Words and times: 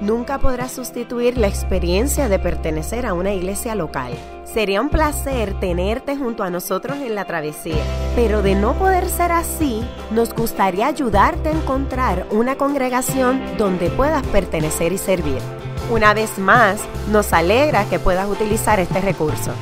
nunca 0.00 0.38
podrá 0.38 0.68
sustituir 0.68 1.38
la 1.38 1.48
experiencia 1.48 2.28
de 2.28 2.38
pertenecer 2.38 3.06
a 3.06 3.14
una 3.14 3.32
iglesia 3.32 3.74
local. 3.74 4.12
Sería 4.44 4.80
un 4.80 4.88
placer 4.88 5.58
tenerte 5.60 6.16
junto 6.16 6.42
a 6.42 6.50
nosotros 6.50 6.98
en 6.98 7.14
la 7.14 7.24
travesía, 7.24 7.82
pero 8.14 8.42
de 8.42 8.54
no 8.54 8.74
poder 8.74 9.08
ser 9.08 9.32
así, 9.32 9.82
nos 10.10 10.34
gustaría 10.34 10.86
ayudarte 10.86 11.50
a 11.50 11.52
encontrar 11.52 12.26
una 12.30 12.56
congregación 12.56 13.40
donde 13.58 13.90
puedas 13.90 14.26
pertenecer 14.28 14.92
y 14.92 14.98
servir. 14.98 15.38
Una 15.90 16.14
vez 16.14 16.38
más, 16.38 16.80
nos 17.10 17.32
alegra 17.32 17.84
que 17.88 17.98
puedas 17.98 18.28
utilizar 18.28 18.80
este 18.80 19.00
recurso. 19.00 19.52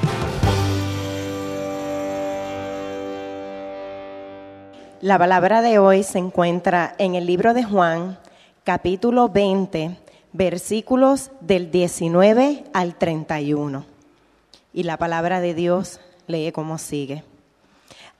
La 5.00 5.18
palabra 5.18 5.62
de 5.62 5.78
hoy 5.78 6.02
se 6.02 6.18
encuentra 6.18 6.94
en 6.98 7.14
el 7.14 7.26
libro 7.26 7.54
de 7.54 7.62
Juan, 7.62 8.18
capítulo 8.64 9.28
20, 9.28 9.96
versículos 10.36 11.30
del 11.40 11.70
19 11.70 12.64
al 12.74 12.96
31. 12.96 13.86
Y 14.72 14.82
la 14.82 14.98
palabra 14.98 15.40
de 15.40 15.54
Dios 15.54 16.00
lee 16.26 16.52
como 16.52 16.78
sigue. 16.78 17.24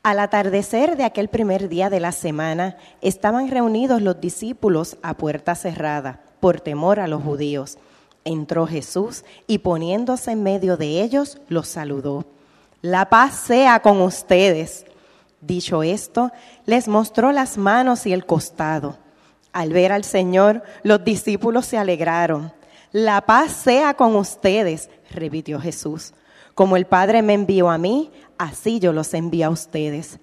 Al 0.03 0.21
atardecer 0.21 0.97
de 0.97 1.05
aquel 1.05 1.29
primer 1.29 1.69
día 1.69 1.91
de 1.91 2.01
la 2.01 2.13
semana, 2.13 2.79
estaban 3.03 3.51
reunidos 3.51 4.01
los 4.01 4.21
discípulos 4.21 4.97
a 5.03 5.15
puerta 5.15 5.55
cerrada, 5.55 6.21
por 6.41 6.61
temor 6.61 7.01
a 7.01 7.09
los 7.09 7.23
judíos. 7.23 7.77
Entró 8.25 8.67
Jesús 8.67 9.25
y 9.47 9.59
poniéndose 9.59 10.31
en 10.31 10.43
medio 10.43 10.77
de 10.77 11.03
ellos, 11.03 11.39
los 11.49 11.69
saludó. 11.69 12.25
La 12.83 13.11
paz 13.11 13.35
sea 13.35 13.81
con 13.81 14.01
ustedes. 14.01 14.87
Dicho 15.41 15.83
esto, 15.83 16.31
les 16.65 16.89
mostró 16.89 17.33
las 17.33 17.59
manos 17.59 18.07
y 18.07 18.13
el 18.13 18.25
costado. 18.25 18.97
Al 19.57 19.73
ver 19.73 19.91
al 19.91 20.05
Señor, 20.05 20.63
los 20.83 21.03
discípulos 21.03 21.65
se 21.65 21.79
alegraron. 21.79 22.53
La 22.93 23.23
paz 23.23 23.53
sea 23.53 23.95
con 23.95 24.15
ustedes, 24.15 24.91
repitió 25.11 25.59
Jesús. 25.59 26.13
Como 26.55 26.77
el 26.77 26.85
Padre 26.85 27.23
me 27.23 27.33
envió 27.33 27.71
a 27.71 27.79
mí, 27.79 28.11
así 28.37 28.81
yo 28.81 28.93
los 28.93 29.15
envío 29.15 29.47
a 29.47 29.49
ustedes. 29.49 30.19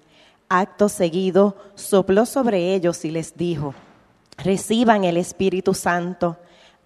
Acto 0.48 0.88
seguido, 0.88 1.56
sopló 1.74 2.26
sobre 2.26 2.76
ellos 2.76 3.04
y 3.04 3.10
les 3.10 3.36
dijo, 3.36 3.74
reciban 4.36 5.02
el 5.02 5.16
Espíritu 5.16 5.74
Santo. 5.74 6.36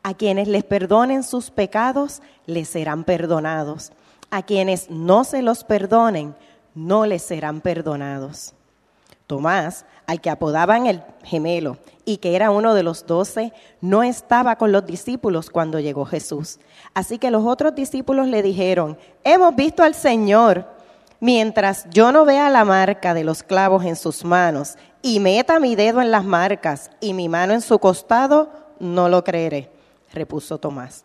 A 0.02 0.14
quienes 0.14 0.48
les 0.48 0.64
perdonen 0.64 1.24
sus 1.24 1.50
pecados, 1.50 2.22
les 2.46 2.66
serán 2.66 3.04
perdonados. 3.04 3.92
A 4.30 4.42
quienes 4.42 4.88
no 4.88 5.24
se 5.24 5.42
los 5.42 5.64
perdonen, 5.64 6.34
no 6.74 7.04
les 7.04 7.20
serán 7.20 7.60
perdonados. 7.60 8.54
Tomás, 9.26 9.84
al 10.06 10.22
que 10.22 10.30
apodaban 10.30 10.86
el 10.86 11.02
gemelo 11.22 11.76
y 12.08 12.16
que 12.16 12.34
era 12.34 12.50
uno 12.50 12.72
de 12.72 12.82
los 12.82 13.04
doce, 13.04 13.52
no 13.82 14.02
estaba 14.02 14.56
con 14.56 14.72
los 14.72 14.86
discípulos 14.86 15.50
cuando 15.50 15.78
llegó 15.78 16.06
Jesús. 16.06 16.58
Así 16.94 17.18
que 17.18 17.30
los 17.30 17.44
otros 17.44 17.74
discípulos 17.74 18.28
le 18.28 18.42
dijeron, 18.42 18.96
hemos 19.24 19.54
visto 19.54 19.82
al 19.82 19.94
Señor. 19.94 20.64
Mientras 21.20 21.84
yo 21.90 22.10
no 22.10 22.24
vea 22.24 22.48
la 22.48 22.64
marca 22.64 23.12
de 23.12 23.24
los 23.24 23.42
clavos 23.42 23.84
en 23.84 23.94
sus 23.94 24.24
manos 24.24 24.78
y 25.02 25.20
meta 25.20 25.60
mi 25.60 25.76
dedo 25.76 26.00
en 26.00 26.10
las 26.10 26.24
marcas 26.24 26.90
y 26.98 27.12
mi 27.12 27.28
mano 27.28 27.52
en 27.52 27.60
su 27.60 27.78
costado, 27.78 28.48
no 28.80 29.10
lo 29.10 29.22
creeré, 29.22 29.70
repuso 30.10 30.56
Tomás. 30.56 31.04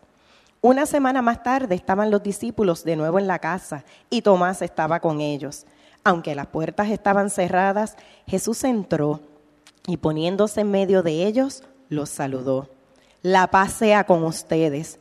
Una 0.62 0.86
semana 0.86 1.20
más 1.20 1.42
tarde 1.42 1.74
estaban 1.74 2.10
los 2.10 2.22
discípulos 2.22 2.82
de 2.82 2.96
nuevo 2.96 3.18
en 3.18 3.26
la 3.26 3.40
casa 3.40 3.84
y 4.08 4.22
Tomás 4.22 4.62
estaba 4.62 5.00
con 5.00 5.20
ellos. 5.20 5.66
Aunque 6.02 6.34
las 6.34 6.46
puertas 6.46 6.88
estaban 6.88 7.28
cerradas, 7.28 7.94
Jesús 8.26 8.64
entró 8.64 9.20
y 9.86 9.96
poniéndose 9.96 10.62
en 10.62 10.70
medio 10.70 11.02
de 11.02 11.26
ellos, 11.26 11.62
los 11.88 12.08
saludó. 12.08 12.68
La 13.22 13.46
paz 13.50 13.72
sea 13.72 14.04
con 14.04 14.24
ustedes. 14.24 14.98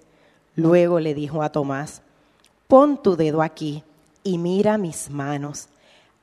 Luego 0.56 1.00
le 1.00 1.14
dijo 1.14 1.42
a 1.42 1.52
Tomás, 1.52 2.02
pon 2.68 3.02
tu 3.02 3.16
dedo 3.16 3.42
aquí 3.42 3.84
y 4.24 4.38
mira 4.38 4.78
mis 4.78 5.10
manos. 5.10 5.68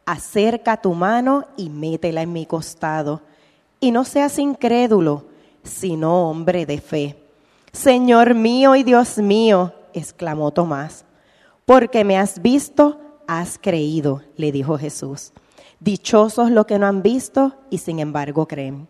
Acerca 0.06 0.80
tu 0.80 0.94
mano 0.94 1.44
y 1.56 1.68
métela 1.70 2.22
en 2.22 2.32
mi 2.32 2.46
costado. 2.46 3.20
Y 3.80 3.90
no 3.90 4.04
seas 4.04 4.38
incrédulo, 4.38 5.24
sino 5.62 6.28
hombre 6.28 6.66
de 6.66 6.80
fe. 6.80 7.16
Señor 7.72 8.34
mío 8.34 8.74
y 8.74 8.82
Dios 8.82 9.18
mío, 9.18 9.72
exclamó 9.94 10.50
Tomás, 10.50 11.04
porque 11.64 12.04
me 12.04 12.18
has 12.18 12.42
visto, 12.42 12.98
has 13.26 13.58
creído, 13.58 14.22
le 14.36 14.50
dijo 14.52 14.76
Jesús. 14.76 15.32
Dichosos 15.80 16.50
los 16.50 16.66
que 16.66 16.78
no 16.78 16.86
han 16.86 17.02
visto 17.02 17.54
y 17.70 17.78
sin 17.78 17.98
embargo 17.98 18.46
creen. 18.46 18.86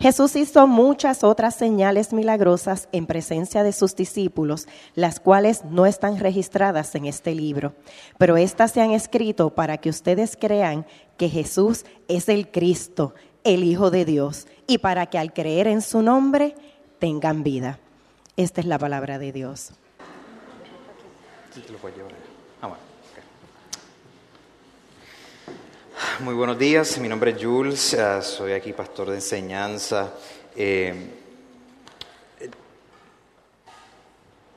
Jesús 0.00 0.36
hizo 0.36 0.68
muchas 0.68 1.24
otras 1.24 1.56
señales 1.56 2.12
milagrosas 2.12 2.88
en 2.92 3.06
presencia 3.06 3.64
de 3.64 3.72
sus 3.72 3.96
discípulos, 3.96 4.68
las 4.94 5.18
cuales 5.18 5.64
no 5.64 5.86
están 5.86 6.20
registradas 6.20 6.94
en 6.94 7.06
este 7.06 7.34
libro, 7.34 7.74
pero 8.16 8.36
éstas 8.36 8.70
se 8.70 8.80
han 8.80 8.92
escrito 8.92 9.50
para 9.50 9.78
que 9.78 9.88
ustedes 9.88 10.36
crean 10.36 10.86
que 11.16 11.28
Jesús 11.28 11.84
es 12.06 12.28
el 12.28 12.50
Cristo, 12.52 13.14
el 13.42 13.64
Hijo 13.64 13.90
de 13.90 14.04
Dios, 14.04 14.46
y 14.68 14.78
para 14.78 15.06
que 15.06 15.18
al 15.18 15.32
creer 15.32 15.66
en 15.66 15.82
su 15.82 16.00
nombre 16.02 16.54
tengan 17.00 17.42
vida. 17.42 17.80
Esta 18.36 18.60
es 18.60 18.68
la 18.68 18.78
palabra 18.78 19.18
de 19.18 19.32
Dios. 19.32 19.72
Muy 26.20 26.34
buenos 26.34 26.56
días, 26.56 26.96
mi 26.98 27.08
nombre 27.08 27.32
es 27.32 27.42
Jules, 27.42 27.94
uh, 27.94 28.22
soy 28.22 28.52
aquí 28.52 28.72
pastor 28.72 29.10
de 29.10 29.16
enseñanza. 29.16 30.12
Eh, 30.54 30.94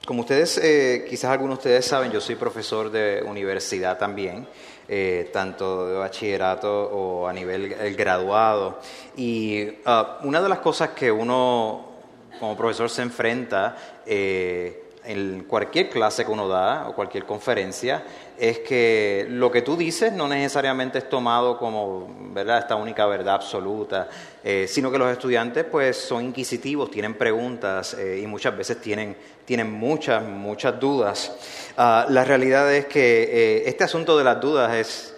como 0.06 0.22
ustedes, 0.22 0.60
eh, 0.60 1.04
quizás 1.10 1.32
algunos 1.32 1.58
de 1.58 1.62
ustedes 1.62 1.86
saben, 1.86 2.12
yo 2.12 2.22
soy 2.22 2.36
profesor 2.36 2.92
de 2.92 3.24
universidad 3.26 3.98
también, 3.98 4.48
eh, 4.88 5.32
tanto 5.34 5.88
de 5.88 5.98
bachillerato 5.98 6.84
o 6.92 7.28
a 7.28 7.34
nivel 7.34 7.74
el 7.74 7.96
graduado. 7.96 8.80
Y 9.18 9.68
uh, 9.68 10.28
una 10.28 10.44
de 10.44 10.50
las 10.50 10.60
cosas 10.60 10.90
que 10.90 11.12
uno 11.12 11.90
como 12.40 12.56
profesor 12.56 12.88
se 12.88 13.02
enfrenta 13.02 13.76
en 15.04 15.46
cualquier 15.46 15.90
clase 15.90 16.26
que 16.26 16.32
uno 16.32 16.48
da 16.48 16.88
o 16.88 16.94
cualquier 16.94 17.26
conferencia 17.26 18.04
es 18.38 18.60
que 18.60 19.28
lo 19.30 19.52
que 19.52 19.62
tú 19.62 19.78
dices 19.78 20.12
no 20.14 20.28
necesariamente 20.28 20.98
es 20.98 21.10
tomado 21.10 21.58
como 21.58 22.10
verdad 22.34 22.60
esta 22.60 22.76
única 22.76 23.06
verdad 23.06 23.36
absoluta, 23.36 24.10
eh, 24.44 24.66
sino 24.68 24.92
que 24.92 24.98
los 24.98 25.12
estudiantes 25.12 25.64
pues 25.66 25.98
son 25.98 26.26
inquisitivos, 26.26 26.90
tienen 26.90 27.14
preguntas 27.14 27.94
eh, 27.94 28.20
y 28.24 28.28
muchas 28.28 28.58
veces 28.58 28.82
tienen, 28.82 29.16
tienen 29.46 29.72
muchas, 29.72 30.24
muchas 30.24 30.80
dudas. 30.80 31.36
Ah, 31.78 32.08
la 32.10 32.24
realidad 32.24 32.74
es 32.74 32.86
que 32.86 33.24
eh, 33.24 33.64
este 33.68 33.84
asunto 33.84 34.18
de 34.18 34.24
las 34.24 34.42
dudas 34.42 34.74
es, 34.74 35.16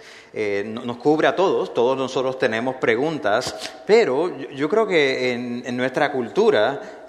nos 0.66 0.96
cubre 0.96 1.28
a 1.28 1.36
todos, 1.36 1.72
todos 1.72 1.96
nosotros 1.96 2.40
tenemos 2.40 2.74
preguntas, 2.74 3.72
pero 3.86 4.36
yo, 4.50 4.68
creo 4.68 4.84
que 4.84 5.32
en, 5.32 5.76
nuestra 5.76 6.10
cultura 6.10 7.04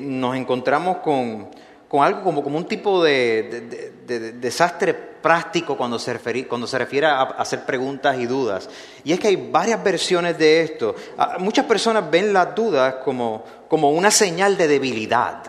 nos 0.00 0.36
encontramos 0.36 0.96
con 0.96 1.48
con 1.94 2.02
algo 2.02 2.24
como, 2.24 2.42
como 2.42 2.58
un 2.58 2.64
tipo 2.64 3.04
de, 3.04 3.92
desastre 4.40 4.94
práctico 4.94 5.76
cuando 5.76 5.96
se, 5.96 6.44
cuando 6.48 6.66
se 6.66 6.76
refiere 6.76 7.06
a, 7.06 7.22
hacer 7.22 7.64
preguntas 7.64 8.18
y 8.18 8.26
dudas. 8.26 8.68
Y 9.04 9.12
es 9.12 9.20
que 9.20 9.28
hay 9.28 9.36
varias 9.36 9.84
versiones 9.84 10.36
de 10.36 10.62
esto. 10.62 10.96
Ah, 11.16 11.36
muchas 11.38 11.66
personas 11.66 12.10
ven 12.10 12.32
las 12.32 12.52
dudas 12.52 12.96
como, 13.04 13.44
como 13.68 13.92
una 13.92 14.10
señal 14.10 14.56
de 14.56 14.66
debilidad. 14.66 15.44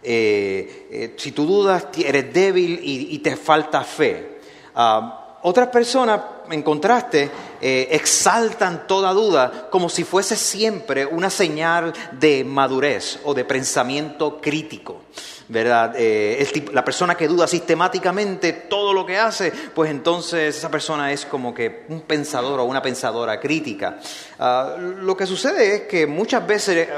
Eh, 0.00 0.86
eh, 0.88 1.14
si 1.16 1.32
tú 1.32 1.44
dudas, 1.44 1.88
eres 1.96 2.32
débil 2.32 2.78
y, 2.80 3.18
te 3.18 3.34
falta 3.34 3.82
fe. 3.82 4.38
Ah, 4.76 5.38
otras 5.42 5.66
personas, 5.66 6.20
en 6.48 6.62
contraste, 6.62 7.28
eh, 7.60 7.88
exaltan 7.90 8.86
toda 8.86 9.12
duda 9.12 9.68
como 9.70 9.88
si 9.88 10.04
fuese 10.04 10.36
siempre 10.36 11.06
una 11.06 11.30
señal 11.30 11.92
de 12.12 12.44
madurez 12.44 13.20
o 13.24 13.34
de 13.34 13.44
pensamiento 13.44 14.40
crítico. 14.40 15.02
¿verdad? 15.48 15.94
Eh, 15.96 16.46
la 16.72 16.84
persona 16.84 17.14
que 17.14 17.26
duda 17.26 17.46
sistemáticamente 17.46 18.52
todo 18.52 18.92
lo 18.92 19.06
que 19.06 19.16
hace, 19.16 19.50
pues 19.74 19.90
entonces 19.90 20.56
esa 20.56 20.70
persona 20.70 21.10
es 21.10 21.24
como 21.24 21.54
que 21.54 21.86
un 21.88 22.02
pensador 22.02 22.60
o 22.60 22.64
una 22.64 22.82
pensadora 22.82 23.40
crítica. 23.40 23.98
Ah, 24.38 24.76
lo 24.78 25.16
que 25.16 25.26
sucede 25.26 25.74
es 25.74 25.82
que 25.82 26.06
muchas 26.06 26.46
veces 26.46 26.76
eh, 26.76 26.88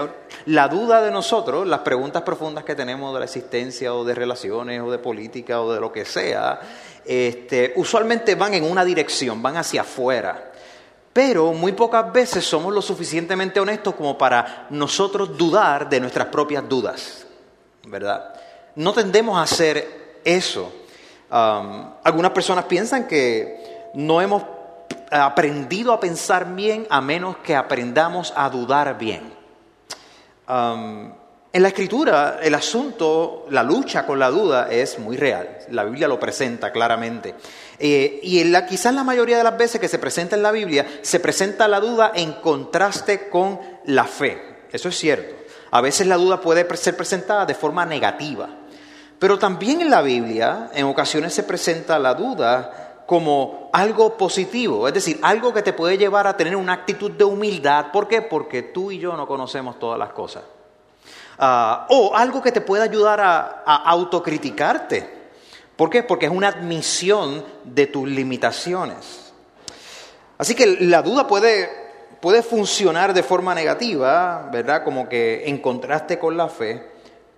la 0.47 0.67
duda 0.67 1.01
de 1.01 1.13
nosotros, 1.13 1.67
las 1.67 1.81
preguntas 1.81 2.23
profundas 2.23 2.65
que 2.65 2.75
tenemos 2.75 3.13
de 3.15 3.21
la 3.21 3.25
existencia 3.27 3.95
o 3.95 4.05
de 4.05 4.15
relaciones 4.15 4.81
o 4.83 4.91
de 4.91 4.99
política 4.99 5.61
o 5.61 5.73
de 5.73 5.81
lo 5.81 5.93
que 5.93 6.05
sea, 6.05 6.61
este, 7.05 7.73
usualmente 7.77 8.35
van 8.35 8.55
en 8.55 8.65
una 8.65 8.85
dirección, 8.85 9.41
van 9.41 9.57
hacia 9.57 9.83
afuera. 9.83 10.50
Pero 11.13 11.53
muy 11.53 11.73
pocas 11.73 12.13
veces 12.13 12.45
somos 12.45 12.73
lo 12.73 12.81
suficientemente 12.81 13.59
honestos 13.59 13.95
como 13.95 14.17
para 14.17 14.67
nosotros 14.71 15.37
dudar 15.37 15.89
de 15.89 16.01
nuestras 16.01 16.29
propias 16.29 16.69
dudas, 16.69 17.27
¿verdad? 17.87 18.35
No 18.77 18.93
tendemos 18.93 19.37
a 19.37 19.43
hacer 19.43 20.21
eso. 20.25 20.73
Algunas 21.31 22.31
personas 22.31 22.65
piensan 22.67 23.09
que 23.09 23.91
no 23.95 24.21
hemos 24.21 24.43
aprendido 25.11 25.93
a 25.93 25.99
pensar 25.99 26.55
bien 26.55 26.87
a 26.89 27.01
menos 27.01 27.39
que 27.39 27.57
aprendamos 27.57 28.33
a 28.37 28.49
dudar 28.49 28.97
bien. 28.97 29.33
Um, 30.49 31.13
en 31.53 31.63
la 31.63 31.69
escritura 31.69 32.39
el 32.41 32.55
asunto, 32.55 33.47
la 33.51 33.65
lucha 33.65 34.07
con 34.07 34.21
la 34.21 34.31
duda 34.31 34.71
es 34.71 35.01
muy 35.01 35.17
real. 35.17 35.59
La 35.71 35.83
Biblia 35.83 36.07
lo 36.07 36.21
presenta 36.21 36.71
claramente. 36.71 37.35
Eh, 37.79 38.21
y 38.23 38.45
la, 38.45 38.67
quizás 38.67 38.95
la 38.95 39.03
mayoría 39.03 39.37
de 39.37 39.45
las 39.45 39.59
veces 39.59 39.81
que 39.81 39.89
se 39.89 39.99
presenta 39.99 40.37
en 40.37 40.45
la 40.45 40.53
Biblia, 40.53 40.87
se 41.03 41.19
presenta 41.19 41.67
la 41.67 41.81
duda 41.81 42.13
en 42.15 42.35
contraste 42.35 43.29
con 43.29 43.59
la 43.87 44.05
fe. 44.05 44.41
Eso 44.71 44.89
es 44.89 44.97
cierto. 44.97 45.35
A 45.73 45.81
veces 45.81 46.07
la 46.07 46.17
duda 46.17 46.41
puede 46.41 46.65
ser 46.77 46.97
presentada 46.97 47.45
de 47.47 47.55
forma 47.55 47.85
negativa. 47.85 48.49
Pero 49.19 49.37
también 49.39 49.81
en 49.81 49.91
la 49.91 50.03
Biblia, 50.03 50.71
en 50.73 50.87
ocasiones 50.87 51.35
se 51.35 51.43
presenta 51.43 51.99
la 51.99 52.15
duda 52.15 53.03
como 53.07 53.71
algo 53.73 54.17
positivo, 54.17 54.87
es 54.87 54.95
decir, 54.95 55.19
algo 55.23 55.53
que 55.53 55.63
te 55.63 55.73
puede 55.73 55.99
llevar 55.99 56.29
a 56.29 56.37
tener 56.37 56.55
una 56.55 56.75
actitud 56.75 57.11
de 57.11 57.25
humildad. 57.25 57.87
¿Por 57.93 58.07
qué? 58.07 58.23
Porque 58.23 58.63
tú 58.63 58.93
y 58.93 59.01
yo 59.01 59.17
no 59.17 59.27
conocemos 59.27 59.81
todas 59.81 59.99
las 59.99 60.11
cosas. 60.11 60.45
Ah, 61.43 61.87
o 61.89 62.15
algo 62.15 62.43
que 62.43 62.53
te 62.53 62.61
pueda 62.61 62.85
ayudar 62.85 63.19
a, 63.19 63.63
autocriticarte. 63.65 65.21
¿Por 65.75 65.89
qué? 65.89 66.03
Porque 66.03 66.27
es 66.27 66.33
una 66.33 66.49
admisión 66.49 67.43
de 67.65 67.87
tus 67.87 68.07
limitaciones. 68.07 69.33
Así 70.37 70.55
que 70.55 70.77
la 70.81 71.01
duda 71.01 71.27
puede, 71.27 71.71
puede 72.21 72.43
funcionar 72.43 73.15
de 73.15 73.23
forma 73.23 73.55
negativa, 73.55 74.51
¿verdad? 74.53 74.85
Como 74.85 75.09
que 75.09 75.49
en 75.49 75.63
contraste 75.63 76.19
con 76.19 76.37
la 76.37 76.49
fe, 76.49 76.91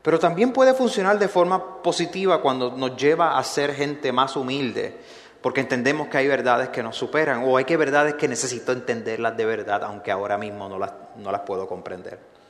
pero 0.02 0.18
también 0.18 0.52
puede 0.52 0.74
funcionar 0.74 1.20
de 1.20 1.28
forma 1.28 1.80
positiva 1.80 2.42
cuando 2.42 2.72
nos 2.72 2.96
lleva 2.96 3.38
a 3.38 3.44
ser 3.44 3.72
gente 3.72 4.10
más 4.10 4.34
humilde, 4.34 4.98
porque 5.40 5.60
entendemos 5.60 6.08
que 6.08 6.18
hay 6.18 6.26
verdades 6.26 6.70
que 6.70 6.82
nos 6.82 6.96
superan 6.96 7.44
o 7.44 7.56
hay 7.56 7.64
que 7.64 7.76
verdades 7.76 8.14
que 8.14 8.26
necesito 8.26 8.72
entenderlas 8.72 9.36
de 9.36 9.44
verdad, 9.44 9.84
aunque 9.84 10.10
ahora 10.10 10.38
mismo 10.38 10.68
no 10.68 10.76
las, 10.76 10.92
no 11.18 11.30
las 11.30 11.42
puedo 11.42 11.68
comprender. 11.68 12.41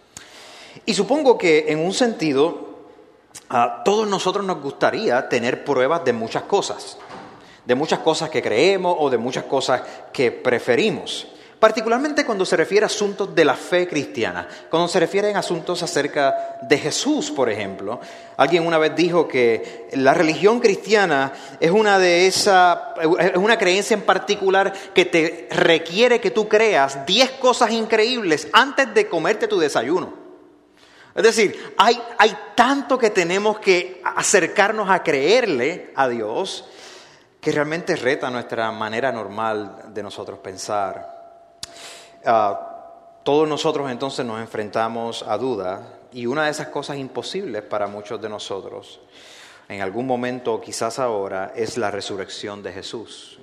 Y 0.86 0.94
supongo 0.94 1.38
que 1.38 1.66
en 1.68 1.78
un 1.78 1.92
sentido, 1.92 2.72
a 3.48 3.82
todos 3.84 4.08
nosotros 4.08 4.44
nos 4.44 4.60
gustaría 4.60 5.28
tener 5.28 5.64
pruebas 5.64 6.04
de 6.04 6.12
muchas 6.12 6.44
cosas, 6.44 6.98
de 7.64 7.74
muchas 7.74 8.00
cosas 8.00 8.30
que 8.30 8.42
creemos 8.42 8.96
o 8.98 9.10
de 9.10 9.18
muchas 9.18 9.44
cosas 9.44 9.82
que 10.12 10.32
preferimos. 10.32 11.28
Particularmente 11.62 12.24
cuando 12.24 12.44
se 12.44 12.56
refiere 12.56 12.84
a 12.84 12.86
asuntos 12.86 13.32
de 13.36 13.44
la 13.44 13.54
fe 13.54 13.86
cristiana, 13.86 14.48
cuando 14.68 14.88
se 14.88 14.98
refieren 14.98 15.36
a 15.36 15.38
asuntos 15.38 15.80
acerca 15.84 16.58
de 16.62 16.76
Jesús, 16.76 17.30
por 17.30 17.48
ejemplo. 17.48 18.00
Alguien 18.36 18.66
una 18.66 18.78
vez 18.78 18.96
dijo 18.96 19.28
que 19.28 19.88
la 19.92 20.12
religión 20.12 20.58
cristiana 20.58 21.32
es 21.60 21.70
una 21.70 22.00
de 22.00 22.26
esa, 22.26 22.94
es 23.20 23.36
una 23.36 23.58
creencia 23.58 23.94
en 23.94 24.02
particular 24.02 24.72
que 24.92 25.04
te 25.04 25.46
requiere 25.52 26.20
que 26.20 26.32
tú 26.32 26.48
creas 26.48 27.06
10 27.06 27.30
cosas 27.32 27.70
increíbles 27.70 28.48
antes 28.52 28.92
de 28.92 29.06
comerte 29.06 29.46
tu 29.46 29.60
desayuno. 29.60 30.21
Es 31.14 31.22
decir, 31.22 31.74
hay, 31.76 32.00
hay 32.18 32.36
tanto 32.54 32.98
que 32.98 33.10
tenemos 33.10 33.58
que 33.58 34.00
acercarnos 34.04 34.88
a 34.88 35.02
creerle 35.02 35.92
a 35.94 36.08
Dios 36.08 36.64
que 37.40 37.52
realmente 37.52 37.96
reta 37.96 38.30
nuestra 38.30 38.70
manera 38.70 39.10
normal 39.10 39.86
de 39.88 40.02
nosotros 40.02 40.38
pensar. 40.38 41.40
Ah, 42.24 42.68
todos 43.24 43.48
nosotros 43.48 43.90
entonces 43.90 44.24
nos 44.24 44.40
enfrentamos 44.40 45.24
a 45.26 45.36
dudas 45.38 45.80
y 46.12 46.26
una 46.26 46.44
de 46.44 46.50
esas 46.50 46.68
cosas 46.68 46.98
imposibles 46.98 47.62
para 47.62 47.86
muchos 47.86 48.20
de 48.20 48.28
nosotros, 48.28 49.00
en 49.68 49.80
algún 49.80 50.06
momento, 50.06 50.60
quizás 50.60 50.98
ahora, 50.98 51.52
es 51.56 51.78
la 51.78 51.90
resurrección 51.90 52.62
de 52.62 52.72
Jesús, 52.72 53.38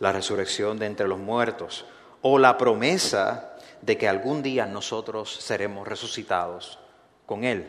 la 0.00 0.10
resurrección 0.10 0.78
de 0.78 0.86
entre 0.86 1.06
los 1.06 1.18
muertos 1.18 1.84
o 2.22 2.38
la 2.38 2.58
promesa 2.58 3.54
de 3.80 3.96
que 3.96 4.08
algún 4.08 4.42
día 4.42 4.66
nosotros 4.66 5.34
seremos 5.34 5.86
resucitados 5.86 6.79
con 7.30 7.44
Él. 7.44 7.64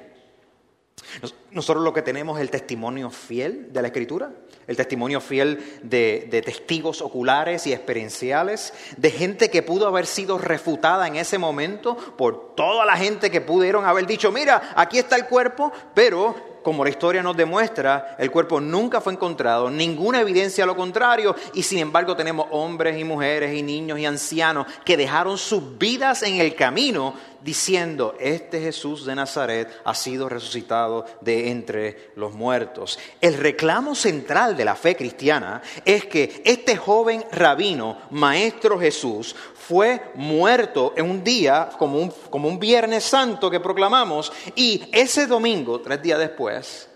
Nosotros 1.51 1.83
lo 1.83 1.93
que 1.93 2.01
tenemos 2.01 2.37
es 2.37 2.41
el 2.41 2.49
testimonio 2.49 3.11
fiel 3.11 3.71
de 3.71 3.83
la 3.83 3.89
Escritura, 3.89 4.31
el 4.65 4.75
testimonio 4.75 5.21
fiel 5.21 5.79
de, 5.83 6.41
testigos 6.43 6.99
oculares 6.99 7.67
y 7.67 7.73
experienciales, 7.73 8.73
de 8.97 9.11
gente 9.11 9.51
que 9.51 9.61
pudo 9.61 9.85
haber 9.85 10.07
sido 10.07 10.39
refutada 10.39 11.05
en 11.05 11.15
ese 11.15 11.37
momento 11.37 11.95
por 11.95 12.55
toda 12.55 12.87
la 12.87 12.97
gente 12.97 13.29
que 13.29 13.39
pudieron 13.39 13.85
haber 13.85 14.07
dicho, 14.07 14.31
mira, 14.31 14.73
aquí 14.75 14.97
está 14.97 15.15
el 15.15 15.27
cuerpo, 15.27 15.71
pero 15.93 16.50
como 16.61 16.83
la 16.83 16.89
historia 16.89 17.23
nos 17.23 17.37
demuestra, 17.37 18.15
el 18.17 18.31
cuerpo 18.31 18.59
nunca 18.59 19.01
fue 19.01 19.13
encontrado, 19.13 19.69
ninguna 19.69 20.21
evidencia 20.21 20.63
a 20.63 20.67
lo 20.67 20.75
contrario, 20.75 21.35
y 21.53 21.63
sin 21.63 21.79
embargo 21.79 22.15
tenemos 22.15 22.47
hombres 22.51 22.97
y 22.97 23.03
mujeres 23.03 23.53
y 23.55 23.63
niños 23.63 23.99
y 23.99 24.05
ancianos 24.05 24.67
que 24.85 24.97
dejaron 24.97 25.37
sus 25.37 25.77
vidas 25.77 26.23
en 26.23 26.35
el 26.35 26.55
camino 26.55 27.13
diciendo, 27.43 28.15
este 28.19 28.61
Jesús 28.61 29.05
de 29.05 29.15
Nazaret 29.15 29.67
ha 29.83 29.95
sido 29.95 30.29
resucitado 30.29 31.05
de 31.21 31.49
entre 31.49 32.11
los 32.15 32.33
muertos. 32.33 32.99
El 33.19 33.35
reclamo 33.35 33.95
central 33.95 34.55
de 34.55 34.65
la 34.65 34.75
fe 34.75 34.95
cristiana 34.95 35.61
es 35.85 36.05
que 36.05 36.41
este 36.45 36.77
joven 36.77 37.23
rabino, 37.31 37.97
maestro 38.11 38.79
Jesús, 38.79 39.35
fue 39.61 40.11
muerto 40.15 40.93
en 40.97 41.09
un 41.09 41.23
día 41.23 41.69
como 41.77 41.99
un, 41.99 42.11
como 42.29 42.47
un 42.47 42.59
viernes 42.59 43.03
santo 43.03 43.49
que 43.49 43.59
proclamamos 43.59 44.33
y 44.55 44.83
ese 44.91 45.27
domingo, 45.27 45.81
tres 45.81 46.01
días 46.01 46.17
después, 46.17 46.89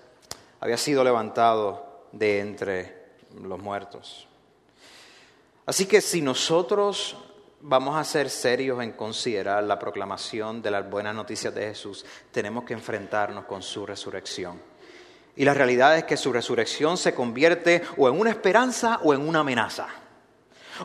había 0.59 0.77
sido 0.77 1.03
levantado 1.03 2.07
de 2.11 2.39
entre 2.39 3.05
los 3.43 3.59
muertos. 3.59 4.27
Así 5.67 5.85
que 5.85 6.01
si 6.01 6.21
nosotros 6.21 7.15
vamos 7.61 7.95
a 7.97 8.03
ser 8.03 8.29
serios 8.29 8.81
en 8.81 8.93
considerar 8.93 9.63
la 9.63 9.77
proclamación 9.77 10.61
de 10.61 10.71
las 10.71 10.89
buenas 10.89 11.15
noticias 11.15 11.53
de 11.53 11.67
Jesús, 11.67 12.03
tenemos 12.31 12.63
que 12.63 12.73
enfrentarnos 12.73 13.45
con 13.45 13.61
su 13.61 13.85
resurrección. 13.85 14.59
Y 15.35 15.45
la 15.45 15.53
realidad 15.53 15.97
es 15.97 16.05
que 16.05 16.17
su 16.17 16.31
resurrección 16.31 16.97
se 16.97 17.13
convierte 17.13 17.83
o 17.97 18.09
en 18.09 18.19
una 18.19 18.31
esperanza 18.31 18.99
o 19.03 19.13
en 19.13 19.27
una 19.27 19.41
amenaza 19.41 19.87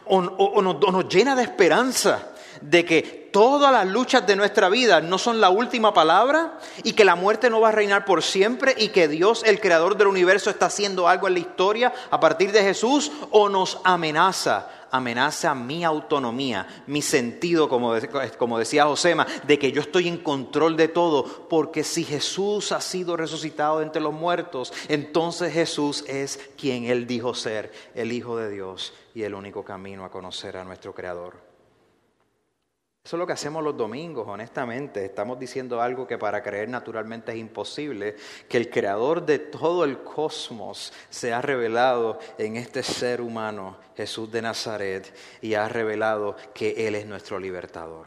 o, 0.07 0.63
nos, 0.63 1.09
llena 1.09 1.35
de 1.35 1.43
esperanza 1.43 2.29
de 2.61 2.85
que 2.85 3.21
todas 3.33 3.73
las 3.73 3.87
luchas 3.87 4.27
de 4.27 4.37
nuestra 4.37 4.69
vida 4.69 5.01
no 5.01 5.19
son 5.19 5.41
la 5.41 5.51
última 5.51 5.95
palabra 5.95 6.59
y 6.83 6.93
que 6.93 7.05
la 7.05 7.15
muerte 7.15 7.51
no 7.51 7.61
va 7.61 7.69
a 7.69 7.73
reinar 7.73 8.05
por 8.05 8.23
siempre 8.23 8.75
y 8.77 8.89
que 8.89 9.09
Dios, 9.09 9.43
el 9.45 9.61
creador 9.61 9.97
del 9.97 10.09
universo, 10.09 10.51
está 10.51 10.67
haciendo 10.67 11.09
algo 11.09 11.29
en 11.29 11.35
la 11.35 11.41
historia 11.41 11.93
a 12.11 12.21
partir 12.21 12.53
de 12.53 12.63
Jesús 12.63 13.11
o 13.31 13.49
nos 13.49 13.81
amenaza, 13.85 14.69
amenaza 14.91 15.55
mi 15.55 15.85
autonomía, 15.85 16.67
mi 16.87 17.03
sentido, 17.03 17.69
como, 17.69 17.95
como 18.37 18.59
decía 18.59 18.87
Josema, 18.87 19.27
de 19.47 19.59
que 19.59 19.73
yo 19.73 19.81
estoy 19.81 20.09
en 20.09 20.19
control 20.19 20.77
de 20.77 20.89
todo, 20.89 21.25
porque 21.49 21.85
si 21.85 22.05
Jesús 22.05 22.73
ha 22.73 22.81
sido 22.81 23.17
resucitado 23.17 23.83
entre 23.83 24.03
los 24.03 24.13
muertos, 24.13 24.73
entonces 24.89 25.53
Jesús 25.53 26.05
es 26.09 26.39
quien 26.59 26.85
Él 26.85 27.07
dijo 27.07 27.35
ser, 27.35 27.73
el 27.95 28.13
Hijo 28.13 28.37
de 28.37 28.51
Dios 28.51 28.93
y 29.15 29.23
el 29.23 29.35
único 29.35 29.65
camino 29.65 30.05
a 30.05 30.11
conocer 30.11 30.57
a 30.57 30.65
nuestro 30.65 30.95
Creador. 30.95 31.50
Eso 33.03 33.17
es 33.17 33.19
lo 33.19 33.27
que 33.27 33.33
hacemos 33.33 33.65
los 33.65 33.77
domingos, 33.77 34.29
honestamente. 34.29 35.05
Estamos 35.05 35.39
diciendo 35.39 35.81
algo 35.81 36.07
que 36.07 36.19
para 36.19 36.43
creer 36.43 36.69
naturalmente 36.69 37.33
es 37.33 37.39
imposible, 37.39 38.17
que 38.47 38.59
el 38.59 38.69
creador 38.69 39.25
de 39.25 39.39
todo 39.39 39.85
el 39.85 40.03
cosmos 40.03 40.93
se 41.09 41.33
ha 41.33 41.41
revelado 41.41 42.19
en 42.37 42.57
este 42.57 42.83
ser 42.83 43.23
humano, 43.23 43.79
Jesús 43.97 44.31
de 44.31 44.43
Nazaret, 44.43 45.15
y 45.41 45.55
ha 45.55 45.67
revelado 45.69 46.37
que 46.53 46.87
Él 46.87 46.95
es 46.95 47.07
nuestro 47.07 47.39
libertador. 47.39 48.07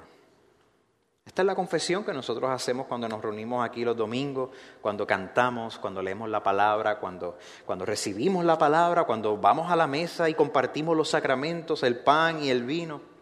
Esta 1.26 1.42
es 1.42 1.46
la 1.48 1.56
confesión 1.56 2.04
que 2.04 2.14
nosotros 2.14 2.52
hacemos 2.52 2.86
cuando 2.86 3.10
nos 3.10 3.22
reunimos 3.22 3.66
aquí 3.66 3.84
los 3.84 3.98
domingos, 3.98 4.52
cuando 4.80 5.08
cantamos, 5.08 5.80
cuando 5.80 6.04
leemos 6.04 6.30
la 6.30 6.44
palabra, 6.44 7.00
cuando, 7.00 7.40
cuando 7.66 7.86
recibimos 7.86 8.46
la 8.46 8.60
palabra, 8.60 9.06
cuando 9.06 9.38
vamos 9.38 9.72
a 9.72 9.76
la 9.76 9.88
mesa 9.88 10.30
y 10.30 10.36
compartimos 10.36 10.96
los 10.96 11.10
sacramentos, 11.10 11.82
el 11.82 11.98
pan 11.98 12.44
y 12.44 12.50
el 12.50 12.64
vino. 12.64 13.13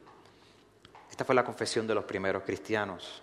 Esta 1.11 1.25
fue 1.25 1.35
la 1.35 1.43
confesión 1.43 1.85
de 1.85 1.93
los 1.93 2.05
primeros 2.05 2.43
cristianos. 2.43 3.21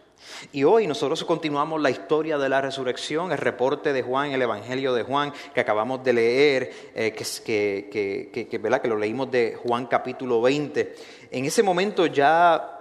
Y 0.53 0.65
hoy 0.65 0.87
nosotros 0.87 1.25
continuamos 1.25 1.81
la 1.81 1.91
historia 1.91 2.37
de 2.37 2.49
la 2.49 2.61
resurrección, 2.61 3.33
el 3.33 3.39
reporte 3.39 3.93
de 3.93 4.03
Juan, 4.03 4.31
el 4.33 4.43
Evangelio 4.43 4.93
de 4.93 5.03
Juan 5.03 5.33
que 5.55 5.61
acabamos 5.61 6.05
de 6.05 6.13
leer, 6.13 6.73
eh, 6.95 7.13
que, 7.13 7.89
que, 7.91 8.31
que, 8.31 8.49
que 8.49 8.89
lo 8.89 8.97
leímos 8.97 9.31
de 9.31 9.59
Juan 9.63 9.87
capítulo 9.87 10.43
20. 10.43 10.97
En 11.31 11.45
ese 11.47 11.63
momento 11.63 12.07
ya 12.07 12.79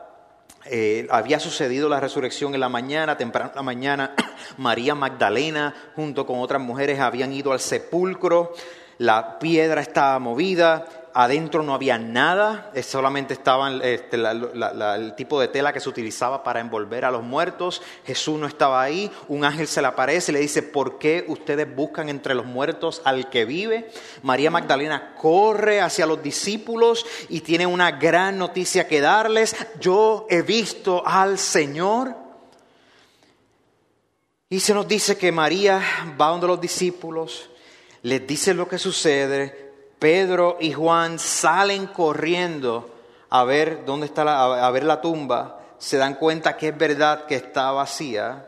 eh, 0.65 1.07
había 1.09 1.39
sucedido 1.39 1.87
la 1.87 2.01
resurrección 2.01 2.53
en 2.53 2.59
la 2.59 2.69
mañana, 2.69 3.15
temprano 3.15 3.51
en 3.51 3.55
la 3.55 3.63
mañana, 3.63 4.15
María 4.57 4.95
Magdalena 4.95 5.73
junto 5.95 6.25
con 6.25 6.39
otras 6.39 6.61
mujeres 6.61 6.99
habían 6.99 7.31
ido 7.31 7.53
al 7.53 7.61
sepulcro, 7.61 8.53
la 8.97 9.39
piedra 9.39 9.81
estaba 9.81 10.19
movida, 10.19 10.85
adentro 11.19 11.63
no 11.63 11.73
había 11.73 11.97
nada, 11.97 12.71
solamente 12.83 13.33
estaba 13.33 13.71
este, 13.77 14.17
el 14.17 15.15
tipo 15.15 15.41
de 15.41 15.47
tela 15.47 15.73
que 15.73 15.79
se 15.79 15.89
utilizaba 15.89 16.43
para 16.43 16.59
envolver 16.59 17.05
a 17.05 17.11
los 17.11 17.23
muertos. 17.23 17.81
Jesús 18.05 18.39
no 18.39 18.45
estaba 18.45 18.83
ahí, 18.83 19.11
un 19.27 19.43
ángel 19.43 19.67
se 19.67 19.81
le 19.81 19.87
aparece 19.87 20.31
y 20.31 20.35
le 20.35 20.41
dice, 20.41 20.61
¿por 20.61 20.99
qué 20.99 21.25
ustedes 21.27 21.75
buscan 21.75 22.09
entre 22.09 22.35
los 22.35 22.45
muertos 22.45 23.01
al 23.03 23.31
que 23.31 23.45
vive? 23.45 23.89
María 24.21 24.51
Magdalena 24.51 25.15
corre 25.15 25.81
hacia 25.81 26.05
los 26.05 26.21
discípulos 26.21 27.03
y 27.29 27.41
tiene 27.41 27.65
una 27.65 27.89
gran 27.89 28.37
noticia 28.37 28.87
que 28.87 29.01
darles. 29.01 29.55
Yo 29.79 30.27
he 30.29 30.43
visto 30.43 31.01
al 31.03 31.39
Señor. 31.39 32.15
Y 34.49 34.59
se 34.59 34.75
nos 34.75 34.87
dice 34.87 35.17
que 35.17 35.31
María 35.31 35.81
va 36.21 36.27
donde 36.27 36.45
los 36.45 36.61
discípulos, 36.61 37.49
les 38.03 38.25
dice 38.27 38.53
lo 38.53 38.67
que 38.67 38.77
sucede, 38.77 39.66
Pedro 39.99 40.57
y 40.59 40.73
Juan 40.73 41.19
salen 41.19 41.87
corriendo 41.87 42.89
a 43.29 43.43
ver 43.43 43.85
dónde 43.85 44.05
está 44.05 44.23
la, 44.23 44.65
a 44.65 44.71
ver 44.71 44.83
la 44.83 45.01
tumba, 45.01 45.59
se 45.77 45.97
dan 45.97 46.15
cuenta 46.15 46.55
que 46.55 46.69
es 46.69 46.77
verdad 46.77 47.25
que 47.25 47.35
está 47.35 47.71
vacía. 47.71 48.45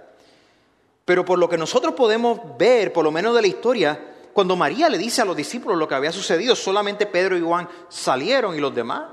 Pero 1.05 1.25
por 1.25 1.39
lo 1.39 1.49
que 1.49 1.57
nosotros 1.57 1.93
podemos 1.95 2.39
ver, 2.57 2.93
por 2.93 3.03
lo 3.03 3.11
menos 3.11 3.35
de 3.35 3.41
la 3.41 3.47
historia, 3.47 3.99
cuando 4.33 4.55
María 4.55 4.89
le 4.89 4.97
dice 4.97 5.21
a 5.21 5.25
los 5.25 5.35
discípulos 5.35 5.77
lo 5.77 5.87
que 5.87 5.95
había 5.95 6.11
sucedido, 6.11 6.55
solamente 6.55 7.05
Pedro 7.05 7.35
y 7.37 7.41
Juan 7.41 7.67
salieron 7.89 8.55
y 8.55 8.59
los 8.59 8.73
demás 8.73 9.09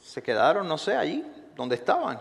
se 0.00 0.22
quedaron, 0.22 0.68
no 0.68 0.78
sé, 0.78 0.94
allí 0.94 1.24
donde 1.56 1.74
estaban. 1.76 2.20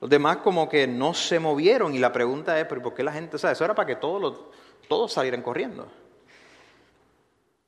Los 0.00 0.10
demás 0.10 0.38
como 0.38 0.68
que 0.68 0.86
no 0.86 1.14
se 1.14 1.38
movieron 1.38 1.94
y 1.94 1.98
la 1.98 2.12
pregunta 2.12 2.58
es, 2.58 2.66
¿pero 2.66 2.82
por 2.82 2.94
qué 2.94 3.04
la 3.04 3.12
gente, 3.12 3.36
o 3.36 3.38
sea, 3.38 3.52
eso 3.52 3.64
era 3.64 3.74
para 3.74 3.86
que 3.86 3.96
todos, 3.96 4.40
todos 4.88 5.12
salieran 5.12 5.42
corriendo? 5.42 5.86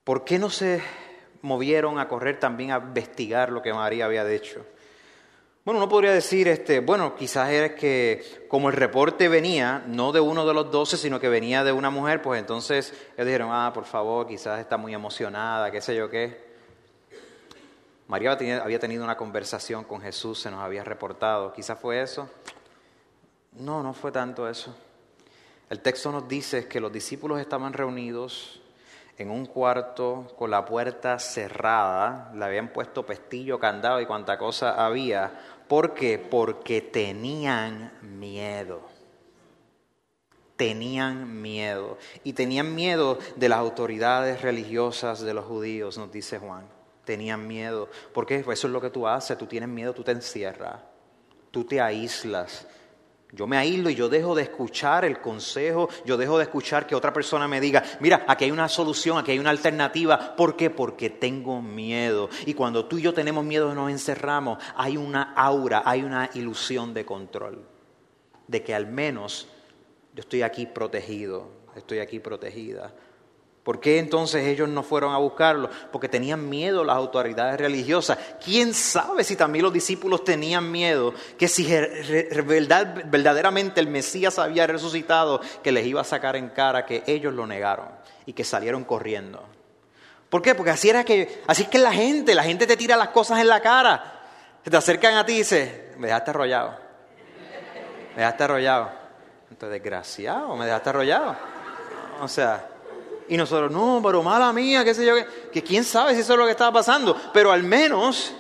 ¿Por 0.04 0.25
qué 0.25 0.38
no 0.38 0.50
se 0.50 0.82
movieron 1.40 1.99
a 1.99 2.08
correr 2.08 2.38
también 2.38 2.73
a 2.73 2.76
investigar 2.76 3.50
lo 3.50 3.62
que 3.62 3.73
María 3.73 4.04
había 4.04 4.30
hecho? 4.30 4.66
Bueno, 5.64 5.78
uno 5.80 5.88
podría 5.88 6.12
decir, 6.12 6.46
este, 6.46 6.80
bueno, 6.80 7.16
quizás 7.16 7.49
era 7.49 7.75
que 7.75 8.44
como 8.49 8.68
el 8.68 8.76
reporte 8.76 9.28
venía 9.28 9.82
no 9.87 10.12
de 10.12 10.20
uno 10.20 10.44
de 10.44 10.52
los 10.52 10.70
doce, 10.70 10.99
sino 10.99 11.18
que 11.18 11.30
venía 11.30 11.64
de 11.64 11.73
una 11.73 11.88
mujer, 11.88 12.20
pues 12.20 12.38
entonces 12.38 12.92
ellos 13.14 13.26
dijeron, 13.26 13.49
ah, 13.50 13.73
por 13.73 13.87
favor, 13.87 14.26
quizás 14.26 14.61
está 14.61 14.76
muy 14.76 14.92
emocionada, 14.92 15.70
qué 15.70 15.80
sé 15.80 15.96
yo 15.96 16.11
qué. 16.11 16.52
María 18.06 18.32
había 18.32 18.78
tenido 18.78 19.02
una 19.02 19.16
conversación 19.16 19.84
con 19.84 20.02
Jesús, 20.02 20.38
se 20.38 20.50
nos 20.50 20.61
había 20.61 20.84
reportado, 20.84 21.50
quizás 21.54 21.78
fue 21.80 22.02
eso. 22.02 22.28
No, 23.52 23.82
no 23.82 23.94
fue 23.94 24.12
tanto 24.12 24.46
eso. 24.46 24.76
El 25.70 25.80
texto 25.80 26.12
nos 26.12 26.28
dice 26.28 26.68
que 26.68 26.78
los 26.78 26.92
discípulos 26.92 27.40
estaban 27.40 27.73
reunidos 27.73 28.61
en 29.16 29.30
un 29.30 29.47
cuarto 29.47 30.35
con 30.37 30.50
la 30.50 30.64
puerta 30.64 31.18
cerrada, 31.18 32.33
le 32.35 32.44
habían 32.44 32.68
puesto 32.68 33.06
pestillo, 33.06 33.59
candado 33.59 34.00
y 34.00 34.06
cuanta 34.06 34.38
cosa 34.38 34.85
había. 34.85 35.33
¿Por 35.68 35.94
qué? 35.94 36.18
Porque 36.18 36.80
tenían 36.80 37.92
miedo. 38.02 38.83
Tenían 40.56 41.40
miedo. 41.42 41.99
Y 42.23 42.33
tenían 42.33 42.75
miedo 42.75 43.18
de 43.37 43.49
las 43.49 43.59
autoridades 43.59 44.42
religiosas 44.42 45.21
de 45.21 45.35
los 45.35 45.44
judíos, 45.44 45.97
nos 45.97 46.11
dice 46.12 46.38
Juan. 46.38 46.66
Tenían 47.04 47.47
miedo. 47.47 47.88
¿Por 48.12 48.26
qué? 48.26 48.40
Pues 48.40 48.59
eso 48.59 48.68
es 48.68 48.73
lo 48.73 48.80
que 48.80 48.90
tú 48.90 49.06
haces. 49.06 49.37
Tú 49.37 49.47
tienes 49.47 49.68
miedo, 49.68 49.92
tú 49.92 50.02
te 50.02 50.12
encierras. 50.12 50.80
Tú 51.50 51.64
te 51.64 51.80
aíslas. 51.80 52.66
Yo 53.34 53.48
me 53.48 53.56
aíslo 53.56 53.90
y 53.90 53.96
yo 53.96 54.08
dejo 54.08 54.36
de 54.36 54.44
escuchar 54.44 55.04
el 55.04 55.20
consejo, 55.20 55.88
yo 56.04 56.16
dejo 56.16 56.38
de 56.38 56.44
escuchar 56.44 56.86
que 56.86 56.94
otra 56.94 57.12
persona 57.12 57.48
me 57.48 57.60
diga, 57.60 57.82
mira, 57.98 58.24
aquí 58.28 58.44
hay 58.44 58.52
una 58.52 58.68
solución, 58.68 59.18
aquí 59.18 59.32
hay 59.32 59.40
una 59.40 59.50
alternativa. 59.50 60.36
¿Por 60.36 60.56
qué? 60.56 60.70
Porque 60.70 61.10
tengo 61.10 61.60
miedo. 61.60 62.28
Y 62.46 62.54
cuando 62.54 62.86
tú 62.86 62.98
y 62.98 63.02
yo 63.02 63.12
tenemos 63.12 63.44
miedo 63.44 63.74
nos 63.74 63.90
encerramos, 63.90 64.62
hay 64.76 64.96
una 64.96 65.32
aura, 65.34 65.82
hay 65.84 66.04
una 66.04 66.30
ilusión 66.34 66.94
de 66.94 67.04
control, 67.04 67.66
de 68.46 68.62
que 68.62 68.72
al 68.72 68.86
menos 68.86 69.48
yo 70.14 70.20
estoy 70.20 70.42
aquí 70.42 70.66
protegido, 70.66 71.48
estoy 71.74 71.98
aquí 71.98 72.20
protegida. 72.20 72.94
¿Por 73.64 73.80
qué 73.80 73.99
entonces 73.99 74.47
ellos 74.47 74.68
no 74.68 74.83
fueron 74.83 75.14
a 75.14 75.16
buscarlo? 75.16 75.71
Porque 75.90 76.06
tenían 76.06 76.50
miedo 76.50 76.85
las 76.85 76.97
autoridades 76.97 77.59
religiosas. 77.59 78.18
¿Quién 78.44 78.75
sabe 78.75 79.25
si 79.25 79.37
también 79.37 79.62
los 79.62 79.73
discípulos 79.73 80.23
tenían 80.23 80.71
miedo 80.71 81.14
que 81.38 81.49
si 81.49 81.66
verdaderamente 82.44 83.80
el 83.80 83.88
Mesías 83.88 84.38
había 84.38 84.66
resucitado, 84.66 85.40
que 85.62 85.73
les 85.73 85.87
iba 85.87 86.02
a 86.02 86.04
sacar 86.04 86.37
en 86.37 86.50
cara 86.50 86.85
que 86.85 87.04
ellos 87.06 87.33
lo 87.33 87.47
negaron 87.47 87.88
y 88.26 88.35
que 88.35 88.44
salieron 88.44 88.85
corriendo? 88.85 89.42
¿Por 90.28 90.42
qué? 90.42 90.54
Porque 90.54 90.73
así 90.73 90.90
era 90.90 91.02
que, 91.02 91.42
así 91.47 91.62
es 91.62 91.68
que 91.71 91.78
la 91.78 91.92
gente, 91.92 92.35
la 92.35 92.42
gente 92.42 92.66
te 92.66 92.76
tira 92.76 92.99
las 92.99 93.09
cosas 93.09 93.40
en 93.40 93.49
la 93.49 93.61
cara. 93.61 94.21
Se 94.62 94.71
te 94.71 94.76
acercan 94.76 95.14
a 95.14 95.25
ti 95.25 95.33
y 95.33 95.38
dicen, 95.38 95.94
me 95.97 96.09
dejaste 96.09 96.33
arrollado. 96.33 96.76
Me 98.14 98.21
dejaste 98.21 98.44
arrollado. 98.44 98.92
Entonces, 99.50 99.83
desgraciado, 99.83 100.54
me 100.54 100.66
dejaste 100.66 100.90
arrollado. 100.90 101.37
O 102.21 102.28
sea, 102.28 102.74
y 103.28 103.37
nosotros, 103.37 103.71
no, 103.71 104.00
pero 104.02 104.23
mala 104.23 104.52
mía, 104.52 104.85
qué 104.85 104.95
sé 104.95 105.07
yo, 105.07 105.14
que 105.52 105.62
quién 105.62 105.85
sabe 105.85 106.14
si 106.14 106.21
eso 106.21 106.35
es 106.35 106.38
lo 106.38 106.45
que 106.45 106.52
estaba 106.52 106.73
pasando. 106.73 107.16
Pero 107.33 107.50
al 107.52 107.62
menos 107.62 108.33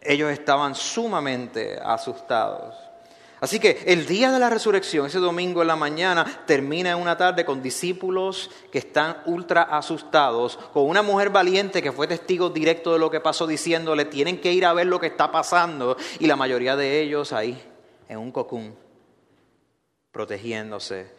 ellos 0.00 0.30
estaban 0.30 0.74
sumamente 0.74 1.78
asustados. 1.82 2.74
Así 3.40 3.60
que 3.60 3.84
el 3.86 4.06
día 4.06 4.32
de 4.32 4.40
la 4.40 4.50
resurrección, 4.50 5.06
ese 5.06 5.18
domingo 5.18 5.62
en 5.62 5.68
la 5.68 5.76
mañana, 5.76 6.42
termina 6.44 6.90
en 6.90 6.98
una 6.98 7.16
tarde 7.16 7.44
con 7.44 7.62
discípulos 7.62 8.50
que 8.72 8.78
están 8.78 9.18
ultra 9.26 9.62
asustados, 9.62 10.56
con 10.72 10.88
una 10.88 11.02
mujer 11.02 11.30
valiente 11.30 11.80
que 11.80 11.92
fue 11.92 12.08
testigo 12.08 12.50
directo 12.50 12.92
de 12.92 12.98
lo 12.98 13.10
que 13.10 13.20
pasó 13.20 13.46
diciéndole, 13.46 14.06
tienen 14.06 14.40
que 14.40 14.52
ir 14.52 14.66
a 14.66 14.72
ver 14.72 14.88
lo 14.88 14.98
que 14.98 15.06
está 15.06 15.30
pasando, 15.30 15.96
y 16.18 16.26
la 16.26 16.34
mayoría 16.34 16.74
de 16.74 17.00
ellos 17.00 17.32
ahí, 17.32 17.62
en 18.08 18.18
un 18.18 18.32
cocún, 18.32 18.74
protegiéndose 20.10 21.18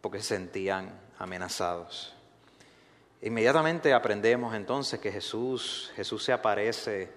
porque 0.00 0.18
se 0.18 0.34
sentían 0.36 0.90
amenazados. 1.18 2.14
Inmediatamente 3.22 3.92
aprendemos 3.92 4.54
entonces 4.54 4.98
que 4.98 5.12
Jesús, 5.12 5.92
Jesús 5.94 6.24
se 6.24 6.32
aparece 6.32 7.08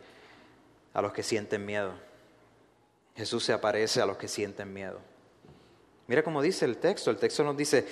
a 0.94 1.02
los 1.02 1.12
que 1.12 1.24
sienten 1.24 1.66
miedo. 1.66 1.94
Jesús 3.16 3.44
se 3.44 3.54
aparece 3.54 4.02
a 4.02 4.06
los 4.06 4.18
que 4.18 4.28
sienten 4.28 4.72
miedo. 4.72 5.00
Mira 6.08 6.24
cómo 6.24 6.44
dice 6.44 6.66
el 6.66 6.78
texto. 6.78 7.10
El 7.10 7.18
texto 7.18 7.44
nos 7.44 7.58
dice, 7.58 7.88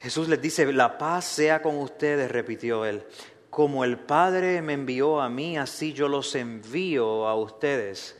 Jesús 0.00 0.28
les 0.28 0.40
dice, 0.40 0.72
la 0.72 0.96
paz 0.96 1.26
sea 1.26 1.60
con 1.60 1.76
ustedes, 1.76 2.30
repitió 2.30 2.86
él. 2.86 3.04
Como 3.50 3.84
el 3.84 3.98
Padre 3.98 4.62
me 4.62 4.72
envió 4.72 5.20
a 5.20 5.28
mí, 5.28 5.58
así 5.58 5.92
yo 5.92 6.08
los 6.08 6.34
envío 6.34 7.28
a 7.28 7.34
ustedes. 7.34 8.16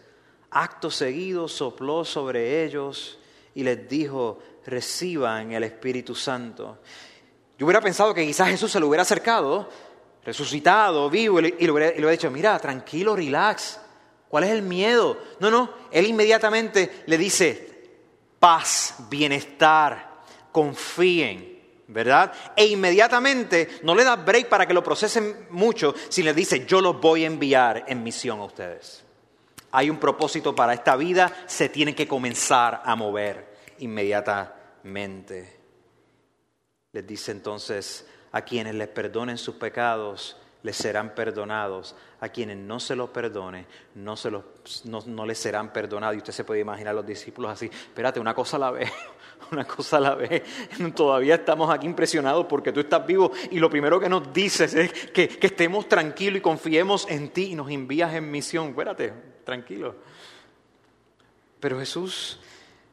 Acto 0.50 0.90
seguido 0.90 1.49
sopló 1.49 2.04
sobre 2.04 2.64
ellos 2.64 3.18
y 3.54 3.62
les 3.62 3.88
dijo, 3.88 4.40
reciban 4.66 5.52
el 5.52 5.64
Espíritu 5.64 6.14
Santo. 6.14 6.78
Yo 7.59 7.66
hubiera 7.66 7.80
pensado 7.80 8.14
que 8.14 8.26
quizás 8.26 8.49
Jesús 8.49 8.73
se 8.73 8.80
lo 8.80 8.88
hubiera 8.88 9.02
acercado, 9.02 9.68
resucitado, 10.25 11.11
vivo, 11.11 11.40
y 11.40 11.42
le, 11.42 11.71
hubiera, 11.71 12.11
dicho, 12.11 12.30
mira, 12.30 12.59
tranquilo, 12.59 13.16
relax, 13.16 13.80
¿cuál 14.28 14.44
es 14.44 14.50
el 14.50 14.62
miedo? 14.62 15.18
No, 15.40 15.50
no, 15.50 15.73
él 15.90 16.06
inmediatamente 16.06 17.02
le 17.06 17.18
dice, 17.18 17.90
paz, 18.38 18.97
bienestar, 19.09 20.23
confíen, 20.50 21.61
¿verdad? 21.88 22.32
E 22.56 22.66
inmediatamente 22.66 23.80
no 23.82 23.94
le 23.94 24.04
da 24.04 24.16
break 24.16 24.49
para 24.49 24.66
que 24.66 24.75
lo 24.75 24.82
procesen 24.82 25.47
mucho, 25.50 25.94
si 26.09 26.23
le 26.23 26.35
dice, 26.35 26.64
yo 26.66 26.80
los 26.80 27.00
voy 27.00 27.25
a 27.25 27.26
enviar 27.26 27.85
en 27.87 28.02
misión 28.02 28.40
a 28.40 28.44
ustedes. 28.44 29.04
Hay 29.73 29.88
un 29.88 29.99
propósito 29.99 30.54
para 30.54 30.75
esta 30.75 30.97
vida, 30.97 31.32
se 31.47 31.68
tiene 31.68 31.94
que 31.94 32.06
comenzar 32.06 32.82
a 32.85 32.94
mover 32.94 33.52
inmediatamente. 33.78 35.62
Les 36.92 37.06
dice 37.06 37.32
entonces, 37.32 38.06
a 38.32 38.42
quienes 38.42 38.75
les 38.75 38.88
perdonen 38.88 39.38
sus 39.38 39.54
pecados, 39.54 40.37
les 40.62 40.76
serán 40.76 41.14
perdonados. 41.14 41.96
A 42.20 42.28
quienes 42.28 42.58
no 42.58 42.78
se 42.80 42.94
los 42.94 43.08
perdone, 43.08 43.66
no, 43.94 44.14
se 44.14 44.30
los, 44.30 44.44
no, 44.84 45.25
les 45.25 45.38
serán 45.38 45.72
perdonados. 45.72 46.16
Y 46.16 46.18
usted 46.18 46.34
se 46.34 46.44
puede 46.44 46.61
imaginar 46.61 46.90
a 46.90 46.96
los 46.96 47.06
discípulos 47.06 47.50
así, 47.50 47.66
espérate, 47.66 48.20
una 48.20 48.34
cosa 48.34 48.58
a 48.58 48.61
la 48.61 48.70
vez, 48.70 48.92
una 49.52 49.64
cosa 49.64 49.96
a 49.96 50.00
la 50.00 50.14
vez. 50.14 50.42
Todavía 50.94 51.37
estamos 51.37 51.70
aquí 51.70 51.87
impresionados 51.87 52.44
porque 52.44 52.72
tú 52.72 52.80
estás 52.80 53.06
vivo 53.06 53.32
y 53.50 53.58
lo 53.58 53.70
primero 53.70 53.99
que 53.99 54.11
nos 54.11 54.30
dices 54.30 54.75
es 54.75 54.92
que, 55.12 55.28
que 55.28 55.46
estemos 55.46 55.88
tranquilos 55.88 56.38
y 56.38 56.42
confiemos 56.42 57.06
en 57.08 57.30
ti 57.30 57.52
y 57.52 57.54
nos 57.54 57.70
envías 57.70 58.12
en 58.12 58.30
misión. 58.30 58.68
Espérate, 58.68 59.14
tranquilo. 59.44 59.96
Pero 61.58 61.78
Jesús 61.78 62.38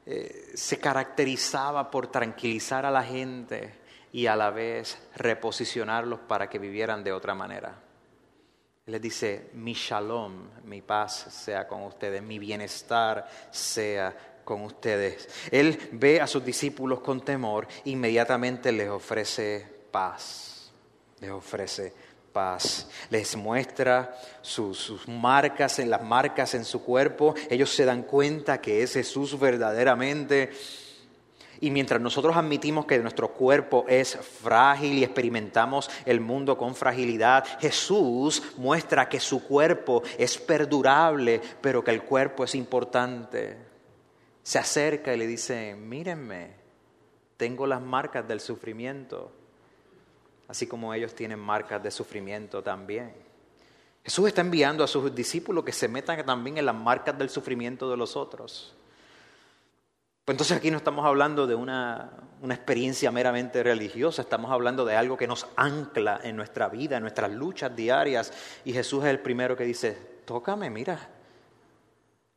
eh, 0.05 0.51
se 0.55 0.79
caracterizaba 0.79 1.91
por 1.91 2.07
tranquilizar 2.07 2.85
a 2.85 2.91
la 2.91 3.03
gente 3.03 3.78
y 4.11 4.27
a 4.27 4.35
la 4.35 4.49
vez 4.49 4.97
reposicionarlos 5.15 6.19
para 6.21 6.49
que 6.49 6.59
vivieran 6.59 7.03
de 7.03 7.11
otra 7.11 7.35
manera. 7.35 7.75
Les 8.85 9.01
dice, 9.01 9.51
mi 9.53 9.73
shalom, 9.73 10.49
mi 10.63 10.81
paz 10.81 11.27
sea 11.29 11.67
con 11.67 11.83
ustedes, 11.83 12.23
mi 12.23 12.39
bienestar 12.39 13.29
sea 13.51 14.41
con 14.43 14.63
ustedes. 14.63 15.29
Él 15.51 15.79
ve 15.91 16.19
a 16.21 16.27
sus 16.27 16.43
discípulos 16.43 17.01
con 17.01 17.21
temor, 17.21 17.67
inmediatamente 17.85 18.71
les 18.71 18.89
ofrece 18.89 19.67
paz, 19.91 20.71
les 21.19 21.29
ofrece 21.29 21.93
paz. 22.29 22.87
Les 23.09 23.35
muestra 23.35 24.15
sus, 24.41 25.07
marcas, 25.07 25.79
las 25.79 26.01
marcas 26.01 26.53
en 26.53 26.65
su 26.65 26.83
cuerpo. 26.83 27.35
Ellos 27.49 27.69
se 27.69 27.85
dan 27.85 28.03
cuenta 28.03 28.61
que 28.61 28.83
es 28.83 28.93
Jesús 28.93 29.39
verdaderamente. 29.39 30.51
Y 31.61 31.71
mientras 31.71 31.99
nosotros 31.99 32.37
admitimos 32.37 32.85
que 32.85 32.99
nuestro 32.99 33.33
cuerpo 33.33 33.85
es 33.87 34.15
frágil 34.15 34.97
y 34.97 35.03
experimentamos 35.03 35.89
el 36.05 36.21
mundo 36.21 36.57
con 36.57 36.73
fragilidad, 36.73 37.45
Jesús 37.59 38.41
muestra 38.57 39.09
que 39.09 39.19
su 39.19 39.43
cuerpo 39.43 40.01
es 40.17 40.37
perdurable, 40.37 41.41
pero 41.61 41.83
que 41.83 41.91
el 41.91 42.03
cuerpo 42.03 42.45
es 42.45 42.55
importante. 42.55 43.57
Se 44.41 44.57
acerca 44.57 45.13
y 45.13 45.17
le 45.17 45.27
dice, 45.27 45.75
mírenme, 45.75 46.51
tengo 47.35 47.67
las 47.67 47.81
marcas 47.81 48.27
del 48.27 48.39
sufrimiento 48.39 49.33
así 50.49 50.65
como 50.65 50.93
ellos 50.93 51.13
tienen 51.13 51.39
marcas 51.39 51.81
de 51.81 51.91
sufrimiento 51.91 52.61
también. 52.61 53.13
Jesús 54.03 54.27
está 54.27 54.41
enviando 54.41 54.83
a 54.83 54.87
sus 54.87 55.13
discípulos 55.13 55.63
que 55.63 55.71
se 55.71 55.87
metan 55.87 56.25
también 56.25 56.57
en 56.57 56.65
las 56.65 56.75
marcas 56.75 57.17
del 57.17 57.29
sufrimiento 57.29 57.89
de 57.89 57.95
los 57.95 58.17
otros. 58.17 58.75
Pues 60.29 60.35
entonces 60.35 60.57
aquí 60.57 60.69
no 60.69 60.77
estamos 60.77 61.07
hablando 61.07 61.47
de 61.47 61.55
una, 61.55 62.11
una, 62.43 62.53
experiencia 62.53 63.11
meramente 63.11 63.63
religiosa, 63.63 64.21
estamos 64.21 64.51
hablando 64.51 64.85
de 64.85 64.95
algo 64.95 65.17
que 65.17 65.25
nos 65.25 65.47
ancla 65.55 66.19
en 66.21 66.35
nuestra 66.35 66.69
vida, 66.69 66.97
en 66.97 67.01
nuestras 67.01 67.31
luchas 67.31 67.75
diarias. 67.75 68.31
Y 68.63 68.71
Jesús 68.71 69.03
es 69.05 69.09
el 69.09 69.21
primero 69.21 69.57
que 69.57 69.63
dice, 69.63 69.97
tócame, 70.25 70.69
mira, 70.69 70.99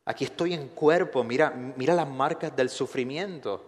aquí 0.05 0.23
estoy 0.23 0.55
en 0.55 0.69
cuerpo, 0.69 1.23
mira, 1.23 1.51
mira 1.51 1.93
las 1.93 2.09
marcas 2.09 2.55
del 2.55 2.69
sufrimiento. 2.69 3.63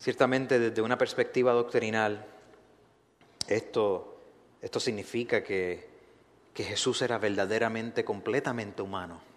Ciertamente 0.00 0.58
desde 0.58 0.82
una 0.82 0.98
perspectiva 0.98 1.52
doctrinal, 1.52 2.26
esto, 3.46 4.18
esto 4.60 4.80
significa 4.80 5.44
que, 5.44 5.88
que 6.52 6.64
Jesús 6.64 7.02
era 7.02 7.18
verdaderamente, 7.18 8.04
completamente 8.04 8.82
humano, 8.82 9.33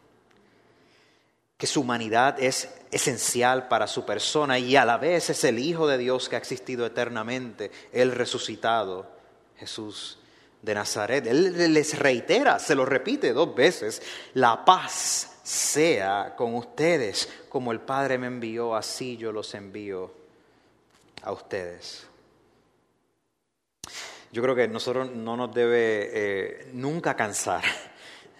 que 1.58 1.68
su 1.68 1.82
humanidad 1.82 2.40
es 2.40 2.70
esencial 2.92 3.68
para 3.68 3.88
su 3.88 4.06
persona 4.06 4.60
y 4.60 4.76
a 4.76 4.86
la 4.86 4.98
vez 4.98 5.32
es 5.32 5.44
el 5.44 5.58
Hijo 5.58 5.88
de 5.88 5.98
Dios 5.98 6.30
que 6.30 6.36
ha 6.36 6.40
existido 6.40 6.86
eternamente, 6.86 7.72
el 7.92 8.12
resucitado, 8.12 9.08
Jesús 9.58 10.20
de 10.62 10.76
Nazaret. 10.76 11.26
Él 11.26 11.74
les 11.74 11.98
reitera, 11.98 12.60
se 12.60 12.76
lo 12.76 12.86
repite 12.86 13.34
dos 13.34 13.56
veces, 13.56 14.04
la 14.36 14.64
paz 14.64 15.40
sea 15.42 16.36
con 16.36 16.54
ustedes, 16.56 17.28
como 17.50 17.72
el 17.72 17.80
Padre 17.80 18.20
me 18.20 18.28
envió, 18.28 18.76
así 18.76 19.18
yo 19.18 19.32
los 19.32 19.54
envío 19.56 20.14
a 21.24 21.32
ustedes. 21.32 22.06
Yo 24.32 24.44
creo 24.44 24.56
que 24.56 24.68
nosotros 24.68 25.10
no 25.10 25.36
nos 25.36 25.54
debe 25.56 26.10
eh, 26.14 26.70
nunca 26.74 27.16
cansar 27.16 27.64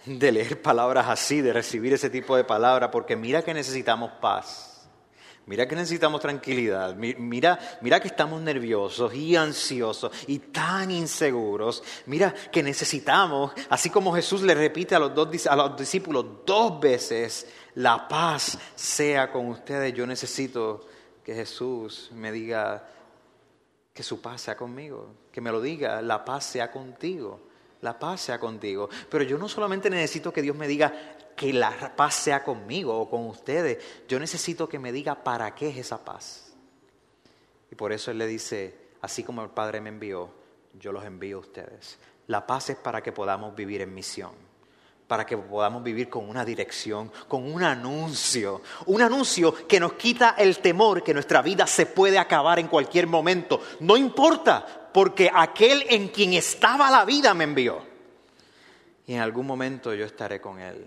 de 0.08 0.32
leer 0.32 0.62
palabras 0.62 1.06
así, 1.08 1.40
de 1.40 1.52
recibir 1.52 1.92
ese 1.92 2.08
tipo 2.08 2.36
de 2.36 2.44
palabras, 2.44 2.90
porque 2.90 3.16
mira 3.16 3.42
que 3.42 3.52
necesitamos 3.52 4.12
paz. 4.20 4.68
Mira 5.48 5.66
que 5.66 5.74
necesitamos 5.74 6.20
tranquilidad, 6.20 6.94
mira, 6.94 7.58
mira 7.80 8.00
que 8.00 8.08
estamos 8.08 8.42
nerviosos 8.42 9.14
y 9.14 9.34
ansiosos 9.34 10.12
y 10.26 10.40
tan 10.40 10.90
inseguros. 10.90 11.82
Mira 12.04 12.34
que 12.52 12.62
necesitamos, 12.62 13.52
así 13.70 13.88
como 13.88 14.14
Jesús 14.14 14.42
le 14.42 14.54
repite 14.54 14.94
a 14.94 14.98
los, 14.98 15.14
dos, 15.14 15.46
a 15.46 15.56
los 15.56 15.74
discípulos 15.74 16.44
dos 16.44 16.78
veces, 16.78 17.46
la 17.76 18.06
paz 18.06 18.58
sea 18.74 19.32
con 19.32 19.46
ustedes. 19.46 19.94
Yo 19.94 20.06
necesito 20.06 20.86
que 21.24 21.34
Jesús 21.34 22.10
me 22.12 22.30
diga 22.30 22.86
que 23.94 24.02
su 24.02 24.20
paz 24.20 24.42
sea 24.42 24.56
conmigo, 24.56 25.14
que 25.32 25.40
me 25.40 25.50
lo 25.50 25.62
diga, 25.62 26.02
la 26.02 26.26
paz 26.26 26.44
sea 26.44 26.70
contigo, 26.70 27.47
la 27.80 27.98
paz 27.98 28.22
sea 28.22 28.38
contigo. 28.38 28.88
Pero 29.10 29.24
yo 29.24 29.38
no 29.38 29.48
solamente 29.48 29.90
necesito 29.90 30.32
que 30.32 30.42
Dios 30.42 30.56
me 30.56 30.68
diga 30.68 30.92
que 31.36 31.52
la 31.52 31.94
paz 31.94 32.14
sea 32.14 32.42
conmigo 32.42 32.98
o 32.98 33.08
con 33.08 33.26
ustedes, 33.26 33.78
yo 34.08 34.18
necesito 34.18 34.68
que 34.68 34.78
me 34.78 34.92
diga 34.92 35.22
para 35.22 35.54
qué 35.54 35.68
es 35.68 35.76
esa 35.78 36.04
paz. 36.04 36.52
Y 37.70 37.74
por 37.74 37.92
eso 37.92 38.10
Él 38.10 38.18
le 38.18 38.26
dice, 38.26 38.74
así 39.02 39.22
como 39.22 39.42
el 39.42 39.50
Padre 39.50 39.80
me 39.80 39.90
envió, 39.90 40.30
yo 40.78 40.90
los 40.90 41.04
envío 41.04 41.36
a 41.36 41.40
ustedes. 41.40 41.98
La 42.26 42.46
paz 42.46 42.70
es 42.70 42.76
para 42.76 43.02
que 43.02 43.12
podamos 43.12 43.54
vivir 43.54 43.80
en 43.82 43.94
misión 43.94 44.48
para 45.08 45.24
que 45.24 45.38
podamos 45.38 45.82
vivir 45.82 46.10
con 46.10 46.28
una 46.28 46.44
dirección, 46.44 47.10
con 47.26 47.50
un 47.50 47.62
anuncio, 47.64 48.60
un 48.86 49.00
anuncio 49.00 49.66
que 49.66 49.80
nos 49.80 49.94
quita 49.94 50.34
el 50.38 50.58
temor 50.58 51.02
que 51.02 51.14
nuestra 51.14 51.40
vida 51.40 51.66
se 51.66 51.86
puede 51.86 52.18
acabar 52.18 52.58
en 52.58 52.68
cualquier 52.68 53.06
momento. 53.06 53.62
No 53.80 53.96
importa, 53.96 54.77
porque 54.98 55.30
aquel 55.32 55.86
en 55.90 56.08
quien 56.08 56.32
estaba 56.32 56.90
la 56.90 57.04
vida 57.04 57.32
me 57.32 57.44
envió. 57.44 57.80
Y 59.06 59.14
en 59.14 59.20
algún 59.20 59.46
momento 59.46 59.94
yo 59.94 60.04
estaré 60.04 60.40
con 60.40 60.58
él. 60.58 60.84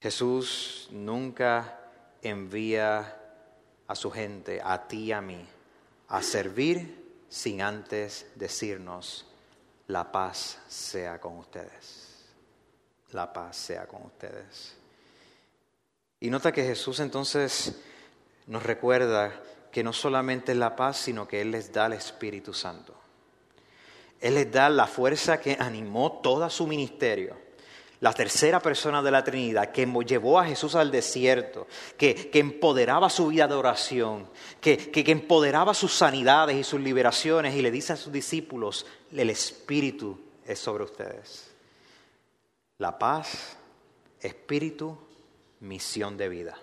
Jesús 0.00 0.88
nunca 0.90 1.78
envía 2.20 3.16
a 3.86 3.94
su 3.94 4.10
gente, 4.10 4.60
a 4.60 4.88
ti 4.88 5.04
y 5.04 5.12
a 5.12 5.20
mí, 5.20 5.46
a 6.08 6.20
servir 6.20 7.22
sin 7.28 7.62
antes 7.62 8.26
decirnos, 8.34 9.26
la 9.86 10.10
paz 10.10 10.58
sea 10.66 11.20
con 11.20 11.38
ustedes. 11.38 12.24
La 13.12 13.32
paz 13.32 13.56
sea 13.56 13.86
con 13.86 14.02
ustedes. 14.02 14.74
Y 16.18 16.28
nota 16.28 16.50
que 16.50 16.64
Jesús 16.64 16.98
entonces 16.98 17.80
nos 18.48 18.64
recuerda 18.64 19.32
que 19.74 19.82
no 19.82 19.92
solamente 19.92 20.52
es 20.52 20.58
la 20.58 20.76
paz, 20.76 20.98
sino 20.98 21.26
que 21.26 21.40
Él 21.40 21.50
les 21.50 21.72
da 21.72 21.86
el 21.86 21.94
Espíritu 21.94 22.54
Santo. 22.54 22.94
Él 24.20 24.34
les 24.34 24.52
da 24.52 24.68
la 24.68 24.86
fuerza 24.86 25.40
que 25.40 25.56
animó 25.58 26.20
todo 26.22 26.48
su 26.48 26.68
ministerio 26.68 27.44
la 28.04 28.12
tercera 28.12 28.60
persona 28.60 29.02
de 29.02 29.10
la 29.10 29.24
Trinidad, 29.24 29.72
que 29.72 29.86
llevó 30.06 30.38
a 30.38 30.44
Jesús 30.44 30.74
al 30.74 30.90
desierto, 30.90 31.66
que, 31.96 32.30
empoderaba 32.34 33.08
su 33.08 33.28
vida 33.28 33.48
de 33.48 33.54
oración, 33.54 34.28
que, 34.60 34.76
que, 34.76 35.10
empoderaba 35.10 35.72
sus 35.72 35.94
sanidades 35.94 36.54
y 36.54 36.64
sus 36.64 36.80
liberaciones 36.80 37.54
y 37.54 37.62
le 37.62 37.70
dice 37.70 37.94
a 37.94 37.96
sus 37.96 38.12
discípulos, 38.12 38.84
el 39.10 39.30
Espíritu 39.30 40.20
es 40.44 40.58
sobre 40.58 40.84
ustedes. 40.84 41.50
La 42.76 42.98
paz, 42.98 43.56
espíritu, 44.20 44.98
misión 45.60 46.18
de 46.18 46.28
vida. 46.28 46.58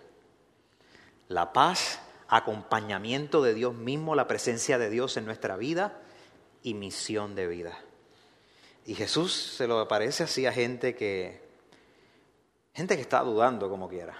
La 1.27 1.51
paz, 1.51 1.99
acompañamiento 2.31 3.43
de 3.43 3.53
Dios 3.53 3.75
mismo, 3.75 4.15
la 4.15 4.25
presencia 4.25 4.77
de 4.77 4.89
Dios 4.89 5.17
en 5.17 5.25
nuestra 5.25 5.57
vida 5.57 5.99
y 6.63 6.73
misión 6.73 7.35
de 7.35 7.45
vida. 7.45 7.77
Y 8.85 8.95
Jesús 8.95 9.33
se 9.33 9.67
lo 9.67 9.77
aparece 9.79 10.23
así 10.23 10.45
a 10.45 10.53
gente 10.53 10.95
que, 10.95 11.41
gente 12.73 12.95
que 12.95 13.01
está 13.01 13.19
dudando 13.19 13.69
como 13.69 13.89
quiera. 13.89 14.17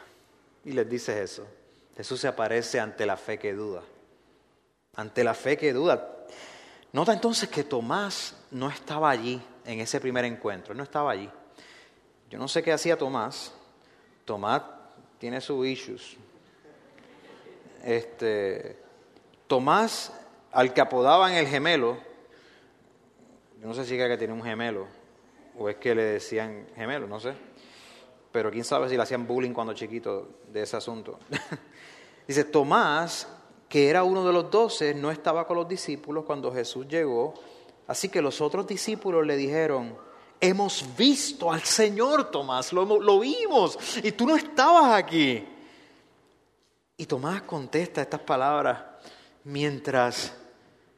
Y 0.66 0.74
les 0.74 0.90
dice 0.90 1.24
eso. 1.24 1.48
Jesús 1.96 2.20
se 2.20 2.28
aparece 2.28 2.82
ante 2.82 3.06
la 3.06 3.16
fe 3.16 3.40
que 3.40 3.54
duda. 3.54 3.82
Ante 4.98 5.24
la 5.24 5.34
fe 5.34 5.58
que 5.58 5.72
duda. 5.72 6.26
Nota 6.92 7.14
entonces 7.14 7.48
que 7.48 7.64
Tomás 7.64 8.36
no 8.52 8.70
estaba 8.70 9.10
allí 9.10 9.42
en 9.64 9.80
ese 9.80 10.02
primer 10.02 10.26
encuentro. 10.26 10.76
No 10.76 10.84
estaba 10.84 11.12
allí. 11.12 11.30
Yo 12.30 12.38
no 12.38 12.50
sé 12.50 12.62
qué 12.62 12.74
hacía 12.74 12.98
Tomás. 12.98 13.54
Tomás 14.26 14.64
tiene 15.18 15.40
sus 15.40 15.66
issues. 15.66 16.18
Este, 17.84 18.78
Tomás, 19.48 20.14
al 20.52 20.74
que 20.74 20.82
apodaban 20.82 21.34
el 21.34 21.48
gemelo, 21.48 21.98
yo 23.60 23.68
no 23.68 23.74
sé 23.74 23.86
si 23.86 23.96
era 23.96 24.08
que 24.08 24.18
tenía 24.18 24.34
un 24.34 24.44
gemelo 24.44 24.88
o 25.58 25.70
es 25.70 25.76
que 25.76 25.94
le 25.94 26.04
decían 26.04 26.68
gemelo, 26.76 27.08
no 27.08 27.20
sé. 27.20 27.34
Pero 28.32 28.50
quién 28.50 28.64
sabe 28.64 28.90
si 28.90 28.96
le 28.96 29.04
hacían 29.04 29.28
bullying 29.28 29.52
cuando 29.52 29.74
chiquito 29.74 30.30
de 30.52 30.62
ese 30.64 30.78
asunto. 30.78 31.20
Dice, 32.28 32.46
Tomás, 32.46 33.28
que 33.68 33.90
era 33.90 34.04
uno 34.04 34.26
de 34.26 34.34
los 34.34 34.50
doce, 34.50 34.94
no 34.94 35.12
estaba 35.12 35.46
con 35.46 35.58
los 35.58 35.68
discípulos 35.68 36.24
cuando 36.26 36.52
Jesús 36.52 36.88
llegó. 36.88 37.34
Así 37.88 38.10
que 38.10 38.22
los 38.22 38.40
otros 38.40 38.66
discípulos 38.66 39.26
le 39.26 39.36
dijeron, 39.36 39.98
hemos 40.40 40.86
visto 40.98 41.52
al 41.52 41.62
Señor, 41.62 42.32
Tomás, 42.32 42.72
lo, 42.72 42.86
lo 42.86 43.20
vimos 43.20 43.78
y 44.02 44.14
tú 44.14 44.26
no 44.26 44.36
estabas 44.36 44.94
aquí. 44.94 45.46
Y 47.02 47.08
Tomás 47.08 47.42
contesta 47.42 48.04
estas 48.04 48.20
palabras 48.20 48.80
mientras 49.46 50.36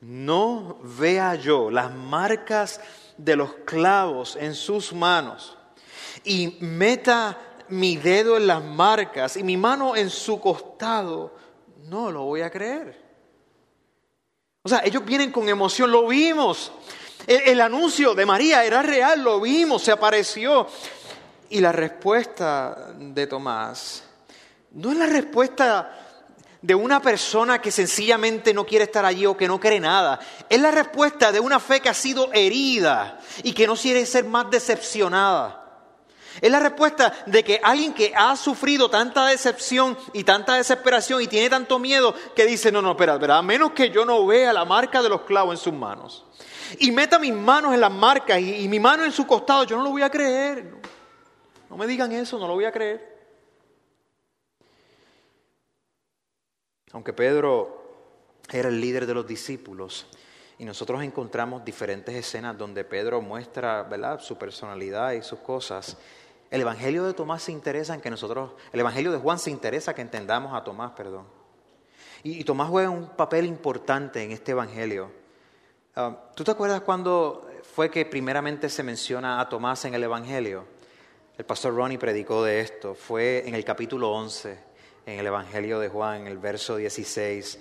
no 0.02 0.78
vea 0.82 1.36
yo 1.36 1.72
las 1.72 1.96
marcas 1.96 2.82
de 3.18 3.38
los 3.38 3.54
clavos 3.66 4.36
en 4.36 4.54
sus 4.54 4.92
manos 4.92 5.58
y 6.26 6.58
meta 6.60 7.38
mi 7.70 7.96
dedo 7.96 8.36
en 8.36 8.48
las 8.48 8.62
marcas 8.62 9.38
y 9.38 9.44
mi 9.44 9.56
mano 9.56 9.96
en 9.96 10.10
su 10.10 10.42
costado, 10.42 11.38
no 11.86 12.12
lo 12.12 12.24
voy 12.24 12.42
a 12.42 12.52
creer. 12.52 13.02
O 14.62 14.68
sea, 14.68 14.82
ellos 14.84 15.06
vienen 15.06 15.32
con 15.32 15.48
emoción, 15.48 15.90
lo 15.90 16.06
vimos. 16.06 16.74
El, 17.26 17.62
anuncio 17.62 18.14
de 18.14 18.26
María 18.26 18.66
era 18.66 18.82
real, 18.82 19.24
lo 19.24 19.40
vimos, 19.40 19.82
se 19.84 19.94
apareció. 19.94 20.68
Y 21.50 21.62
la 21.62 21.72
respuesta 21.72 22.94
de 22.94 23.26
Tomás 23.26 24.04
no 24.74 24.92
es 24.92 24.98
la 24.98 25.06
respuesta 25.06 26.00
de 26.62 26.76
una 26.76 27.02
persona 27.02 27.60
que 27.60 27.72
sencillamente 27.72 28.54
no 28.54 28.66
quiere 28.66 28.86
estar 28.86 29.06
allí 29.06 29.26
o 29.26 29.36
que 29.36 29.48
no 29.48 29.60
cree 29.60 29.80
nada. 29.80 30.20
Es 30.50 30.62
la 30.62 30.72
respuesta 30.72 31.32
de 31.32 31.40
una 31.40 31.60
fe 31.60 31.82
que 31.82 31.90
ha 31.90 31.94
sido 31.94 32.32
herida 32.34 33.20
y 33.44 33.54
que 33.54 33.68
no 33.68 33.76
quiere 33.76 34.06
ser 34.06 34.26
más 34.26 34.50
decepcionada. 34.50 35.60
Es 36.42 36.50
la 36.50 36.60
respuesta 36.60 37.14
de 37.28 37.44
que 37.44 37.60
alguien 37.62 37.94
que 37.94 38.14
ha 38.16 38.36
sufrido 38.36 38.90
tanta 38.90 39.28
decepción 39.28 39.98
y 40.14 40.24
tanta 40.24 40.56
desesperación 40.56 41.22
y 41.22 41.28
tiene 41.28 41.50
tanto 41.50 41.78
miedo 41.78 42.16
que 42.36 42.46
dice, 42.46 42.72
no, 42.72 42.82
no, 42.82 42.92
espera, 42.92 43.14
espera, 43.14 43.38
a 43.38 43.44
menos 43.44 43.74
que 43.74 43.92
yo 43.92 44.06
no 44.06 44.26
vea 44.26 44.52
la 44.52 44.66
marca 44.66 45.04
de 45.04 45.10
los 45.10 45.22
clavos 45.22 45.60
en 45.60 45.64
sus 45.64 45.74
manos 45.74 46.26
y 46.80 46.92
meta 46.92 47.20
mis 47.20 47.34
manos 47.34 47.74
en 47.74 47.82
las 47.82 47.92
marcas 47.92 48.40
y, 48.40 48.68
mi 48.68 48.80
mano 48.80 49.04
en 49.06 49.12
su 49.12 49.28
costado, 49.28 49.64
yo 49.64 49.78
no 49.78 49.84
lo 49.84 49.92
voy 49.92 50.02
a 50.02 50.10
creer. 50.10 50.74
no 51.70 51.78
me 51.78 51.88
digan 51.88 52.12
eso, 52.12 52.40
no 52.40 52.48
lo 52.48 52.54
voy 52.54 52.66
a 52.66 52.72
creer. 52.72 53.13
Aunque 56.94 57.12
Pedro 57.12 57.84
era 58.52 58.70
el 58.70 58.80
líder 58.80 59.06
de 59.06 59.14
los 59.14 59.28
discípulos 59.28 60.06
y 60.60 60.66
nosotros 60.66 61.04
encontramos 61.04 61.66
diferentes 61.66 62.16
escenas 62.16 62.58
donde 62.58 62.84
Pedro 62.84 63.20
muestra 63.22 63.84
¿verdad? 63.84 64.20
su 64.20 64.38
personalidad 64.38 65.14
y 65.14 65.24
sus 65.24 65.40
cosas, 65.40 65.98
el 66.52 66.62
Evangelio 66.62 67.04
de 67.04 67.14
Tomás 67.14 67.42
se 67.42 67.52
interesa 67.52 67.96
en 67.96 68.02
que 68.02 68.12
nosotros, 68.12 68.52
el 68.72 68.80
Evangelio 68.80 69.12
de 69.12 69.18
Juan 69.18 69.40
se 69.40 69.50
interesa 69.50 69.96
que 69.96 70.02
entendamos 70.02 70.54
a 70.54 70.64
Tomás, 70.64 70.92
perdón. 70.92 71.26
Y, 72.22 72.44
Tomás 72.44 72.70
juega 72.70 72.92
un 72.92 73.10
papel 73.10 73.48
importante 73.48 74.24
en 74.24 74.32
este 74.32 74.52
Evangelio. 74.52 75.12
Ah, 75.96 76.16
¿Tú 76.36 76.44
te 76.44 76.52
acuerdas 76.52 76.82
cuando 76.82 77.50
fue 77.64 77.90
que 77.90 78.06
primeramente 78.06 78.70
se 78.70 78.84
menciona 78.84 79.42
a 79.42 79.50
Tomás 79.50 79.84
en 79.86 79.96
el 79.96 80.04
Evangelio? 80.04 80.66
El 81.38 81.46
pastor 81.46 81.76
Ronnie 81.76 81.98
predicó 81.98 82.44
de 82.44 82.62
esto, 82.62 82.94
fue 82.94 83.44
en 83.48 83.56
el 83.56 83.66
capítulo 83.66 84.12
11 84.12 84.73
en 85.06 85.20
el 85.20 85.28
Evangelio 85.28 85.80
de 85.80 85.90
Juan, 85.90 86.28
el 86.28 86.38
verso 86.38 86.78
16. 86.78 87.60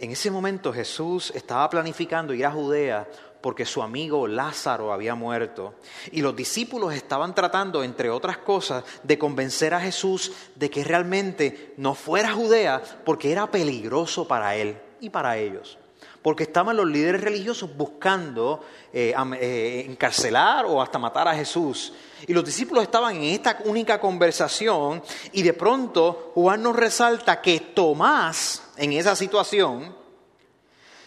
En 0.00 0.10
ese 0.10 0.30
momento 0.30 0.72
Jesús 0.72 1.32
estaba 1.34 1.68
planificando 1.68 2.34
ir 2.34 2.46
a 2.46 2.50
Judea 2.50 3.08
porque 3.40 3.64
su 3.64 3.82
amigo 3.82 4.26
Lázaro 4.26 4.92
había 4.92 5.14
muerto. 5.14 5.74
Y 6.12 6.22
los 6.22 6.34
discípulos 6.34 6.94
estaban 6.94 7.34
tratando, 7.34 7.84
entre 7.84 8.10
otras 8.10 8.38
cosas, 8.38 8.84
de 9.02 9.18
convencer 9.18 9.74
a 9.74 9.80
Jesús 9.80 10.32
de 10.56 10.70
que 10.70 10.84
realmente 10.84 11.74
no 11.76 11.94
fuera 11.94 12.30
a 12.30 12.34
Judea 12.34 12.82
porque 13.04 13.32
era 13.32 13.50
peligroso 13.50 14.26
para 14.26 14.56
él 14.56 14.76
y 15.00 15.10
para 15.10 15.38
ellos 15.38 15.77
porque 16.22 16.44
estaban 16.44 16.76
los 16.76 16.86
líderes 16.86 17.20
religiosos 17.20 17.74
buscando 17.76 18.64
eh, 18.92 19.14
eh, 19.40 19.84
encarcelar 19.88 20.66
o 20.66 20.82
hasta 20.82 20.98
matar 20.98 21.28
a 21.28 21.34
Jesús. 21.34 21.92
Y 22.26 22.32
los 22.32 22.44
discípulos 22.44 22.82
estaban 22.82 23.16
en 23.16 23.24
esta 23.24 23.58
única 23.64 24.00
conversación 24.00 25.02
y 25.32 25.42
de 25.42 25.52
pronto 25.52 26.32
Juan 26.34 26.62
nos 26.62 26.74
resalta 26.74 27.40
que 27.40 27.60
Tomás 27.60 28.62
en 28.76 28.92
esa 28.92 29.14
situación 29.14 29.96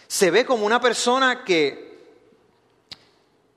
se 0.08 0.32
ve 0.32 0.46
como 0.46 0.66
una 0.66 0.80
persona 0.80 1.44
que, 1.44 2.00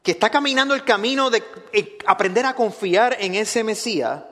que 0.02 0.12
está 0.12 0.30
caminando 0.30 0.74
el 0.74 0.84
camino 0.84 1.30
de 1.30 1.42
eh, 1.72 1.98
aprender 2.06 2.46
a 2.46 2.54
confiar 2.54 3.16
en 3.20 3.34
ese 3.36 3.62
Mesías, 3.62 4.22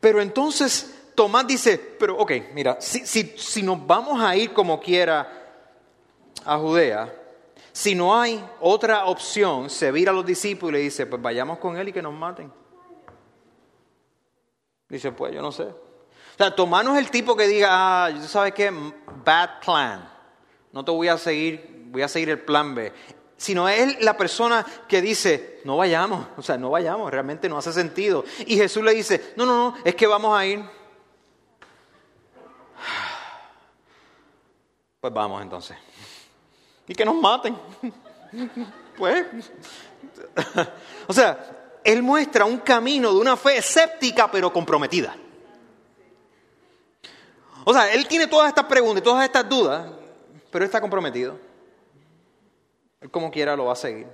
pero 0.00 0.22
entonces 0.22 0.94
Tomás 1.14 1.46
dice, 1.46 1.76
pero 1.76 2.16
ok, 2.16 2.32
mira, 2.54 2.80
si, 2.80 3.04
si 3.04 3.62
nos 3.62 3.86
vamos 3.86 4.22
a 4.22 4.34
ir 4.36 4.52
como 4.52 4.80
quiera, 4.80 5.39
a 6.44 6.58
Judea, 6.58 7.20
si 7.72 7.94
no 7.94 8.18
hay 8.18 8.44
otra 8.60 9.06
opción, 9.06 9.70
se 9.70 9.92
vira 9.92 10.10
a 10.10 10.14
los 10.14 10.26
discípulos 10.26 10.70
y 10.70 10.72
le 10.74 10.78
dice, 10.80 11.06
pues 11.06 11.22
vayamos 11.22 11.58
con 11.58 11.76
él 11.76 11.88
y 11.88 11.92
que 11.92 12.02
nos 12.02 12.12
maten. 12.12 12.52
Dice, 14.88 15.12
pues 15.12 15.32
yo 15.32 15.40
no 15.40 15.52
sé. 15.52 15.62
O 15.62 16.36
sea, 16.36 16.54
Tomás 16.54 16.84
no 16.84 16.96
es 16.96 16.98
el 16.98 17.10
tipo 17.10 17.36
que 17.36 17.46
diga, 17.46 17.68
ah, 17.70 18.20
¿sabes 18.26 18.54
qué? 18.54 18.72
Bad 19.24 19.60
plan. 19.64 20.12
No 20.72 20.84
te 20.84 20.90
voy 20.90 21.08
a 21.08 21.16
seguir, 21.16 21.86
voy 21.90 22.02
a 22.02 22.08
seguir 22.08 22.30
el 22.30 22.40
plan 22.40 22.74
B. 22.74 22.92
Sino 23.36 23.68
es 23.68 24.02
la 24.02 24.16
persona 24.16 24.66
que 24.88 25.00
dice, 25.00 25.60
no 25.64 25.76
vayamos, 25.76 26.26
o 26.36 26.42
sea, 26.42 26.58
no 26.58 26.70
vayamos, 26.70 27.10
realmente 27.10 27.48
no 27.48 27.56
hace 27.56 27.72
sentido. 27.72 28.24
Y 28.46 28.56
Jesús 28.56 28.82
le 28.82 28.92
dice, 28.92 29.32
no, 29.36 29.46
no, 29.46 29.70
no, 29.70 29.76
es 29.84 29.94
que 29.94 30.06
vamos 30.06 30.36
a 30.36 30.44
ir. 30.44 30.62
Pues 35.00 35.12
vamos 35.14 35.40
entonces 35.40 35.76
y 36.90 36.94
que 36.96 37.04
nos 37.04 37.14
maten. 37.14 37.56
Pues, 38.98 39.24
o 41.06 41.12
sea, 41.12 41.78
él 41.84 42.02
muestra 42.02 42.44
un 42.44 42.58
camino 42.58 43.14
de 43.14 43.20
una 43.20 43.36
fe 43.36 43.58
escéptica 43.58 44.28
pero 44.28 44.52
comprometida. 44.52 45.16
O 47.64 47.72
sea, 47.72 47.92
él 47.92 48.08
tiene 48.08 48.26
todas 48.26 48.48
estas 48.48 48.64
preguntas 48.64 49.02
y 49.02 49.04
todas 49.04 49.24
estas 49.24 49.48
dudas, 49.48 49.88
pero 50.50 50.64
está 50.64 50.80
comprometido. 50.80 51.38
Él 53.00 53.08
como 53.08 53.30
quiera 53.30 53.54
lo 53.54 53.66
va 53.66 53.74
a 53.74 53.76
seguir. 53.76 54.08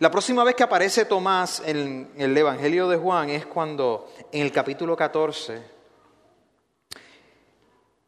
La 0.00 0.10
próxima 0.10 0.42
vez 0.42 0.56
que 0.56 0.64
aparece 0.64 1.04
Tomás 1.04 1.62
en 1.64 2.10
el 2.16 2.36
Evangelio 2.36 2.88
de 2.88 2.96
Juan 2.96 3.30
es 3.30 3.46
cuando 3.46 4.12
en 4.32 4.42
el 4.42 4.50
capítulo 4.50 4.96
14 4.96 5.62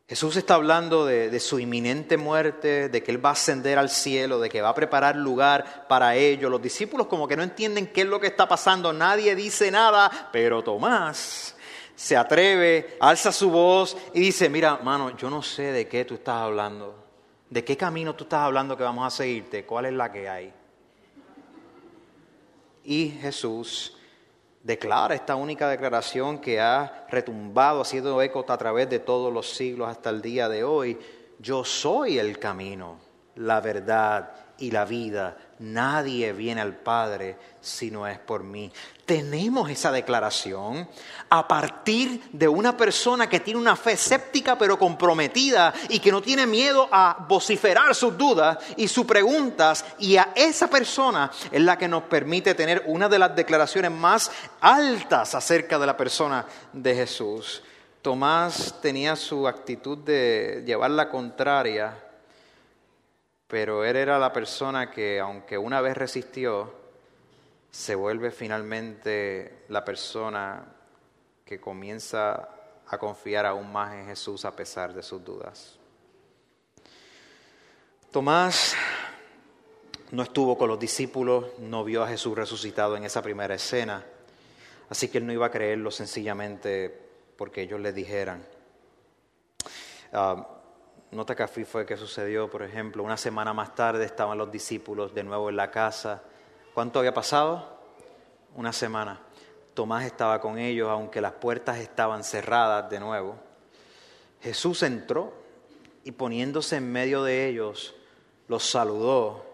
Jesús 0.06 0.36
está 0.36 0.54
hablando 0.54 1.06
de, 1.06 1.40
su 1.40 1.58
inminente 1.58 2.18
muerte, 2.18 2.90
de 2.90 3.02
que 3.02 3.10
Él 3.10 3.24
va 3.24 3.30
a 3.30 3.32
ascender 3.32 3.78
al 3.78 3.88
cielo, 3.88 4.38
de 4.38 4.50
que 4.50 4.60
va 4.60 4.68
a 4.68 4.74
preparar 4.74 5.16
lugar 5.16 5.86
para 5.88 6.14
ellos. 6.14 6.50
Los 6.50 6.60
discípulos 6.60 7.06
como 7.06 7.26
que 7.26 7.36
no 7.36 7.42
entienden 7.42 7.86
qué 7.86 8.02
es 8.02 8.06
lo 8.06 8.20
que 8.20 8.26
está 8.26 8.46
pasando, 8.46 8.92
nadie 8.92 9.34
dice 9.34 9.70
nada, 9.70 10.28
pero 10.30 10.62
Tomás 10.62 11.56
se 11.94 12.18
atreve, 12.18 12.98
alza 13.00 13.32
su 13.32 13.50
voz 13.50 13.96
y 14.12 14.20
dice, 14.20 14.50
mira, 14.50 14.78
mano, 14.82 15.16
yo 15.16 15.30
no 15.30 15.40
sé 15.40 15.72
de 15.72 15.88
qué 15.88 16.04
tú 16.04 16.14
estás 16.14 16.42
hablando, 16.42 17.02
de 17.48 17.64
qué 17.64 17.74
camino 17.74 18.14
tú 18.14 18.24
estás 18.24 18.40
hablando 18.40 18.76
que 18.76 18.82
vamos 18.82 19.06
a 19.06 19.16
seguirte, 19.16 19.64
cuál 19.64 19.86
es 19.86 19.94
la 19.94 20.12
que 20.12 20.28
hay. 20.28 20.52
Y 22.84 23.08
Jesús 23.22 23.96
declara 24.64 25.14
esta 25.14 25.36
única 25.36 25.68
declaración 25.68 26.38
que 26.38 26.58
ha 26.58 27.06
retumbado, 27.10 27.82
ha 27.82 27.84
sido 27.84 28.20
eco 28.22 28.44
a 28.48 28.58
través 28.58 28.88
de 28.88 28.98
todos 28.98 29.32
los 29.32 29.50
siglos 29.50 29.88
hasta 29.88 30.10
el 30.10 30.20
día 30.20 30.48
de 30.48 30.64
hoy. 30.64 30.98
Yo 31.38 31.64
soy 31.64 32.18
el 32.18 32.38
camino, 32.38 32.98
la 33.36 33.60
verdad 33.60 34.32
y 34.58 34.70
la 34.70 34.86
vida. 34.86 35.36
Nadie 35.58 36.32
viene 36.32 36.62
al 36.62 36.74
Padre 36.76 37.36
si 37.60 37.90
no 37.90 38.08
es 38.08 38.18
por 38.18 38.42
mí. 38.42 38.72
Tenemos 39.06 39.68
esa 39.70 39.92
declaración 39.92 40.88
a 41.28 41.46
partir 41.46 42.22
de 42.32 42.48
una 42.48 42.76
persona 42.76 43.28
que 43.28 43.40
tiene 43.40 43.60
una 43.60 43.76
fe 43.76 43.92
escéptica 43.92 44.56
pero 44.56 44.78
comprometida 44.78 45.74
y 45.88 45.98
que 45.98 46.10
no 46.10 46.22
tiene 46.22 46.46
miedo 46.46 46.88
a 46.90 47.26
vociferar 47.28 47.94
sus 47.94 48.16
dudas 48.16 48.58
y 48.76 48.88
sus 48.88 49.04
preguntas 49.04 49.84
y 49.98 50.16
a 50.16 50.32
esa 50.34 50.68
persona 50.68 51.30
es 51.50 51.60
la 51.60 51.76
que 51.76 51.88
nos 51.88 52.04
permite 52.04 52.54
tener 52.54 52.82
una 52.86 53.08
de 53.08 53.18
las 53.18 53.36
declaraciones 53.36 53.90
más 53.90 54.30
altas 54.60 55.34
acerca 55.34 55.78
de 55.78 55.86
la 55.86 55.96
persona 55.96 56.46
de 56.72 56.94
Jesús. 56.94 57.62
Tomás 58.00 58.76
tenía 58.80 59.16
su 59.16 59.46
actitud 59.46 59.98
de 59.98 60.62
llevar 60.64 60.90
la 60.90 61.08
contraria 61.08 62.04
pero 63.54 63.84
él 63.84 63.94
era 63.94 64.18
la 64.18 64.32
persona 64.32 64.90
que, 64.90 65.20
aunque 65.20 65.56
una 65.56 65.80
vez 65.80 65.96
resistió, 65.96 66.72
se 67.74 67.96
vuelve 67.96 68.30
finalmente 68.30 69.64
la 69.68 69.84
persona 69.84 70.64
que 71.44 71.60
comienza 71.60 72.48
a 72.86 72.98
confiar 72.98 73.46
aún 73.46 73.72
más 73.72 73.94
en 73.94 74.06
Jesús 74.06 74.44
a 74.44 74.54
pesar 74.54 74.94
de 74.94 75.02
sus 75.02 75.24
dudas. 75.24 75.76
Tomás 78.12 78.76
no 80.12 80.22
estuvo 80.22 80.56
con 80.56 80.68
los 80.68 80.78
discípulos, 80.78 81.46
no 81.58 81.82
vio 81.82 82.04
a 82.04 82.06
Jesús 82.06 82.36
resucitado 82.36 82.96
en 82.96 83.02
esa 83.02 83.20
primera 83.22 83.56
escena, 83.56 84.04
así 84.88 85.08
que 85.08 85.18
él 85.18 85.26
no 85.26 85.32
iba 85.32 85.46
a 85.46 85.50
creerlo 85.50 85.90
sencillamente 85.90 86.96
porque 87.36 87.62
ellos 87.62 87.80
le 87.80 87.92
dijeran. 87.92 88.46
Ah, 90.12 90.46
Nota 91.10 91.34
que 91.34 91.48
fue 91.48 91.84
que 91.84 91.96
sucedió, 91.96 92.48
por 92.48 92.62
ejemplo, 92.62 93.02
una 93.02 93.16
semana 93.16 93.52
más 93.52 93.74
tarde 93.74 94.04
estaban 94.04 94.38
los 94.38 94.52
discípulos 94.52 95.12
de 95.12 95.24
nuevo 95.24 95.48
en 95.48 95.56
la 95.56 95.72
casa. 95.72 96.22
¿Cuánto 96.74 96.98
había 96.98 97.14
pasado? 97.14 97.68
Una 98.56 98.72
semana. 98.72 99.20
Tomás 99.74 100.06
estaba 100.06 100.40
con 100.40 100.58
ellos, 100.58 100.88
aunque 100.90 101.20
las 101.20 101.30
puertas 101.34 101.78
estaban 101.78 102.24
cerradas 102.24 102.90
de 102.90 102.98
nuevo. 102.98 103.36
Jesús 104.40 104.82
entró 104.82 105.32
y 106.02 106.10
poniéndose 106.10 106.76
en 106.76 106.90
medio 106.90 107.22
de 107.22 107.46
ellos, 107.46 107.94
los 108.48 108.68
saludó. 108.68 109.46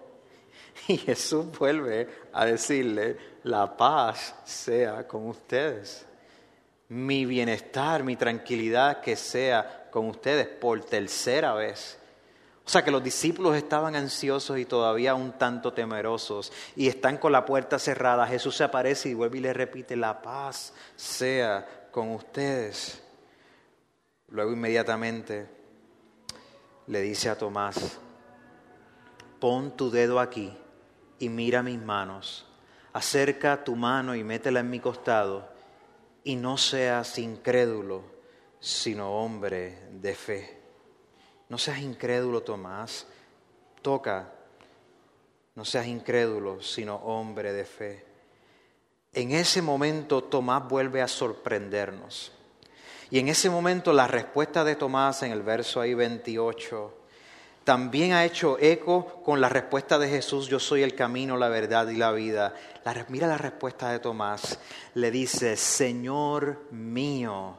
Y 0.88 0.96
Jesús 0.96 1.46
vuelve 1.58 2.08
a 2.32 2.46
decirle, 2.46 3.18
la 3.42 3.76
paz 3.76 4.34
sea 4.44 5.06
con 5.06 5.28
ustedes. 5.28 6.06
Mi 6.88 7.26
bienestar, 7.26 8.02
mi 8.02 8.16
tranquilidad 8.16 9.02
que 9.02 9.14
sea 9.14 9.88
con 9.90 10.08
ustedes 10.08 10.46
por 10.46 10.82
tercera 10.84 11.52
vez. 11.52 11.99
O 12.70 12.72
sea 12.72 12.84
que 12.84 12.92
los 12.92 13.02
discípulos 13.02 13.56
estaban 13.56 13.96
ansiosos 13.96 14.56
y 14.56 14.64
todavía 14.64 15.16
un 15.16 15.32
tanto 15.32 15.72
temerosos 15.72 16.52
y 16.76 16.86
están 16.86 17.18
con 17.18 17.32
la 17.32 17.44
puerta 17.44 17.80
cerrada. 17.80 18.28
Jesús 18.28 18.54
se 18.54 18.62
aparece 18.62 19.08
y 19.08 19.14
vuelve 19.14 19.38
y 19.38 19.40
le 19.40 19.52
repite, 19.52 19.96
la 19.96 20.22
paz 20.22 20.72
sea 20.94 21.88
con 21.90 22.12
ustedes. 22.12 23.02
Luego 24.28 24.52
inmediatamente 24.52 25.48
le 26.86 27.00
dice 27.00 27.28
a 27.28 27.36
Tomás, 27.36 27.98
pon 29.40 29.76
tu 29.76 29.90
dedo 29.90 30.20
aquí 30.20 30.56
y 31.18 31.28
mira 31.28 31.64
mis 31.64 31.82
manos, 31.82 32.46
acerca 32.92 33.64
tu 33.64 33.74
mano 33.74 34.14
y 34.14 34.22
métela 34.22 34.60
en 34.60 34.70
mi 34.70 34.78
costado, 34.78 35.48
y 36.22 36.36
no 36.36 36.56
seas 36.56 37.18
incrédulo, 37.18 38.04
sino 38.60 39.10
hombre 39.10 39.88
de 39.90 40.14
fe. 40.14 40.59
No 41.50 41.58
seas 41.58 41.80
incrédulo, 41.80 42.42
Tomás, 42.42 43.06
toca, 43.82 44.32
no 45.54 45.64
seas 45.66 45.86
incrédulo, 45.86 46.62
sino 46.62 46.94
hombre 46.96 47.52
de 47.52 47.64
fe. 47.66 48.06
En 49.12 49.32
ese 49.32 49.60
momento 49.60 50.24
Tomás 50.24 50.66
vuelve 50.68 51.02
a 51.02 51.08
sorprendernos. 51.08 52.32
Y 53.10 53.18
en 53.18 53.28
ese 53.28 53.50
momento 53.50 53.92
la 53.92 54.06
respuesta 54.06 54.64
de 54.64 54.76
Tomás 54.76 55.22
en 55.24 55.32
el 55.32 55.42
verso 55.42 55.80
ahí 55.80 55.92
28 55.92 56.96
también 57.64 58.12
ha 58.12 58.24
hecho 58.24 58.58
eco 58.58 59.22
con 59.22 59.40
la 59.40 59.48
respuesta 59.48 59.98
de 59.98 60.08
Jesús, 60.08 60.48
yo 60.48 60.58
soy 60.58 60.82
el 60.82 60.94
camino, 60.94 61.36
la 61.36 61.48
verdad 61.48 61.88
y 61.88 61.96
la 61.96 62.10
vida. 62.10 62.54
mira 63.08 63.26
la 63.26 63.38
respuesta 63.38 63.92
de 63.92 63.98
Tomás, 63.98 64.58
le 64.94 65.10
dice, 65.10 65.56
Señor 65.56 66.66
mío, 66.70 67.58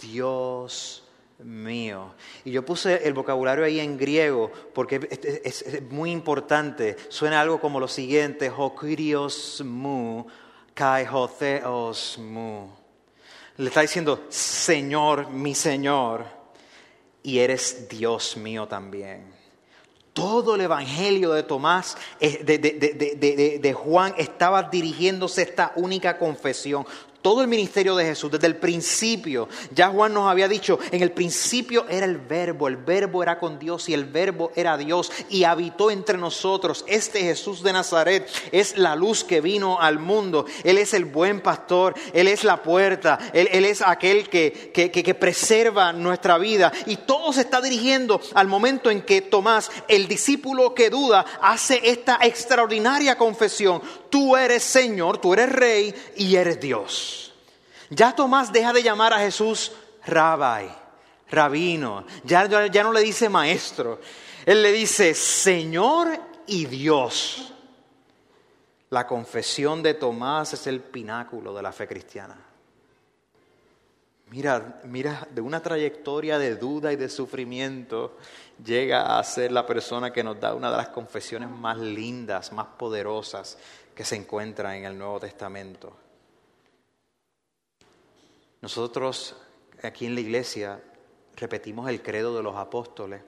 Dios 0.00 1.05
mío. 1.38 2.14
Y 2.44 2.50
yo 2.50 2.64
puse 2.64 3.06
el 3.06 3.14
vocabulario 3.14 3.64
ahí 3.64 3.80
en 3.80 3.96
griego 3.96 4.50
porque 4.74 5.08
es, 5.44 5.82
muy 5.90 6.10
importante. 6.10 6.96
Suena 7.08 7.40
algo 7.40 7.60
como 7.60 7.80
lo 7.80 7.88
siguiente, 7.88 8.50
Hokirios 8.54 9.62
mu, 9.64 10.24
kai 10.74 11.06
mu. 12.18 12.68
Le 13.58 13.68
está 13.68 13.80
diciendo, 13.80 14.26
Señor, 14.28 15.30
mi 15.30 15.54
Señor, 15.54 16.24
y 17.22 17.38
eres 17.38 17.88
Dios 17.88 18.36
mío 18.36 18.66
también. 18.66 19.34
Todo 20.12 20.54
el 20.54 20.62
Evangelio 20.62 21.32
de 21.32 21.42
Tomás, 21.42 21.96
eh, 22.20 22.42
de, 22.42 22.58
de, 22.58 23.58
de 23.60 23.72
Juan, 23.74 24.14
estaba 24.16 24.62
dirigiéndose 24.62 25.42
a 25.42 25.44
esta 25.44 25.72
única 25.76 26.18
confesión 26.18 26.86
todo 27.26 27.42
el 27.42 27.48
ministerio 27.48 27.96
de 27.96 28.04
Jesús, 28.04 28.30
desde 28.30 28.46
el 28.46 28.54
principio. 28.54 29.48
Ya 29.74 29.88
Juan 29.88 30.14
nos 30.14 30.30
había 30.30 30.46
dicho, 30.46 30.78
en 30.92 31.02
el 31.02 31.10
principio 31.10 31.84
era 31.88 32.06
el 32.06 32.18
verbo, 32.18 32.68
el 32.68 32.76
verbo 32.76 33.20
era 33.20 33.40
con 33.40 33.58
Dios 33.58 33.88
y 33.88 33.94
el 33.94 34.04
verbo 34.04 34.52
era 34.54 34.76
Dios 34.76 35.10
y 35.28 35.42
habitó 35.42 35.90
entre 35.90 36.18
nosotros. 36.18 36.84
Este 36.86 37.22
Jesús 37.22 37.64
de 37.64 37.72
Nazaret 37.72 38.30
es 38.52 38.78
la 38.78 38.94
luz 38.94 39.24
que 39.24 39.40
vino 39.40 39.80
al 39.80 39.98
mundo. 39.98 40.46
Él 40.62 40.78
es 40.78 40.94
el 40.94 41.04
buen 41.04 41.40
pastor, 41.40 41.96
Él 42.12 42.28
es 42.28 42.44
la 42.44 42.62
puerta, 42.62 43.18
Él, 43.32 43.64
es 43.64 43.82
aquel 43.82 44.28
que, 44.28 44.70
que, 44.72 44.92
que 44.92 45.14
preserva 45.16 45.92
nuestra 45.92 46.38
vida. 46.38 46.72
Y 46.86 46.98
todo 46.98 47.32
se 47.32 47.40
está 47.40 47.60
dirigiendo 47.60 48.20
al 48.34 48.46
momento 48.46 48.88
en 48.88 49.02
que 49.02 49.20
Tomás, 49.20 49.72
el 49.88 50.06
discípulo 50.06 50.76
que 50.76 50.90
duda, 50.90 51.26
hace 51.40 51.80
esta 51.90 52.20
extraordinaria 52.22 53.18
confesión. 53.18 53.82
Tú 54.10 54.36
eres 54.36 54.62
Señor, 54.62 55.18
tú 55.18 55.32
eres 55.32 55.50
Rey 55.50 55.92
y 56.14 56.36
eres 56.36 56.60
Dios. 56.60 57.15
Ya 57.90 58.14
Tomás 58.14 58.52
deja 58.52 58.72
de 58.72 58.82
llamar 58.82 59.12
a 59.12 59.18
Jesús 59.18 59.72
Rabbi, 60.06 60.68
rabino. 61.30 62.04
Ya, 62.24 62.46
ya 62.66 62.82
no 62.82 62.92
le 62.92 63.00
dice 63.00 63.28
maestro. 63.28 64.00
Él 64.44 64.62
le 64.62 64.72
dice 64.72 65.14
Señor 65.14 66.08
y 66.46 66.66
Dios. 66.66 67.52
La 68.90 69.06
confesión 69.06 69.82
de 69.82 69.94
Tomás 69.94 70.52
es 70.52 70.66
el 70.66 70.80
pináculo 70.80 71.52
de 71.54 71.62
la 71.62 71.72
fe 71.72 71.88
cristiana. 71.88 72.36
Mira, 74.30 74.80
mira, 74.84 75.26
de 75.30 75.40
una 75.40 75.60
trayectoria 75.60 76.38
de 76.38 76.56
duda 76.56 76.92
y 76.92 76.96
de 76.96 77.08
sufrimiento 77.08 78.16
llega 78.64 79.18
a 79.18 79.24
ser 79.24 79.52
la 79.52 79.64
persona 79.66 80.12
que 80.12 80.24
nos 80.24 80.40
da 80.40 80.54
una 80.54 80.70
de 80.70 80.76
las 80.76 80.88
confesiones 80.88 81.48
más 81.48 81.78
lindas, 81.78 82.52
más 82.52 82.66
poderosas 82.78 83.56
que 83.94 84.04
se 84.04 84.16
encuentra 84.16 84.76
en 84.76 84.84
el 84.84 84.98
Nuevo 84.98 85.20
Testamento. 85.20 86.05
Nosotros 88.66 89.36
aquí 89.84 90.06
en 90.06 90.16
la 90.16 90.22
iglesia 90.22 90.82
repetimos 91.36 91.88
el 91.88 92.02
credo 92.02 92.36
de 92.36 92.42
los 92.42 92.56
apóstoles. 92.56 93.22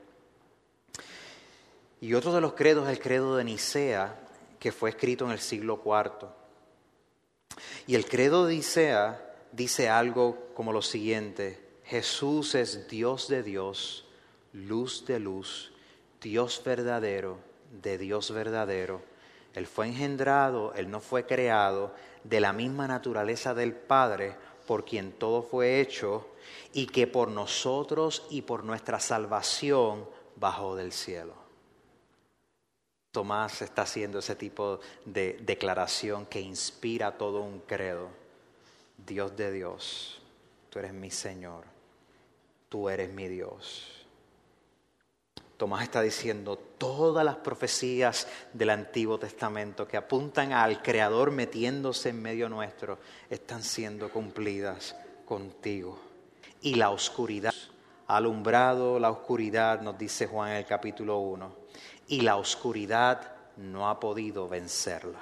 Y 2.01 2.15
otro 2.15 2.33
de 2.33 2.41
los 2.41 2.55
credos 2.55 2.89
es 2.89 2.97
el 2.97 3.01
credo 3.01 3.37
de 3.37 3.45
Nicea, 3.45 4.19
que 4.59 4.73
fue 4.73 4.91
escrito 4.91 5.27
en 5.27 5.31
el 5.31 5.39
siglo 5.39 5.81
IV. 5.85 6.27
Y 7.87 7.95
el 7.95 8.07
credo 8.07 8.47
de 8.47 8.57
Nicea 8.57 9.33
dice 9.53 9.89
algo 9.89 10.49
como 10.55 10.73
lo 10.73 10.83
siguiente, 10.83 11.65
Jesús 11.85 12.57
es 12.57 12.89
Dios 12.89 13.29
de 13.29 13.45
Dios, 13.45 14.09
luz 14.53 15.07
de 15.07 15.21
luz, 15.21 15.73
Dios 16.21 16.61
verdadero, 16.65 17.39
de 17.81 17.97
Dios 17.97 18.33
verdadero. 18.33 19.03
Él 19.55 19.69
fue 19.69 19.87
engendrado, 19.87 20.75
Él 20.75 20.91
no 20.91 20.99
fue 20.99 21.27
creado, 21.27 21.95
de 22.25 22.41
la 22.41 22.53
misma 22.53 22.89
naturaleza 22.89 23.55
del 23.55 23.73
Padre, 23.73 24.37
por 24.69 24.85
quien 24.85 25.13
todo 25.13 25.43
fue 25.43 25.81
hecho, 25.81 26.29
y 26.75 26.89
que 26.89 27.07
por 27.07 27.31
nosotros 27.31 28.27
y 28.29 28.43
por 28.43 28.65
nuestra 28.65 29.01
salvación 29.01 30.07
bajó 30.37 30.77
del 30.77 30.93
cielo. 30.93 31.33
Tomás 33.11 33.63
está 33.63 33.83
haciendo 33.83 34.19
ese 34.19 34.37
tipo 34.37 34.81
de 35.07 35.39
declaración 35.41 36.27
que 36.27 36.43
inspira 36.43 37.17
todo 37.17 37.41
un 37.41 37.61
credo. 37.61 38.11
Dios 39.07 39.35
de 39.39 39.53
Dios, 39.53 40.21
tú 40.69 40.81
eres 40.81 40.93
mi 40.93 41.11
Señor, 41.11 41.65
tú 42.69 42.91
eres 42.91 43.11
mi 43.11 43.27
Dios. 43.27 43.98
Tomás 45.59 45.83
está 45.83 46.03
diciendo, 46.03 46.57
todas 46.57 47.25
las 47.25 47.35
profecías 47.35 48.29
del 48.53 48.71
Antiguo 48.71 49.19
Testamento 49.19 49.89
que 49.89 49.97
apuntan 49.97 50.53
al 50.53 50.83
Creador 50.83 51.33
metiéndose 51.33 52.11
en 52.11 52.23
medio 52.23 52.49
nuestro 52.49 53.01
están 53.29 53.65
siendo 53.65 54.09
cumplidas 54.09 54.95
contigo. 55.27 55.99
Y 56.61 56.77
la 56.77 56.91
oscuridad, 56.91 57.53
alumbrado 58.07 59.01
la 59.01 59.11
oscuridad, 59.11 59.81
nos 59.81 59.99
dice 59.99 60.29
Juan 60.29 60.53
en 60.53 60.57
el 60.59 60.65
capítulo 60.67 61.19
1, 61.19 61.53
y 62.07 62.21
la 62.21 62.37
oscuridad 62.37 63.33
no 63.57 63.89
ha 63.89 63.99
podido 63.99 64.49
vencerla. 64.49 65.21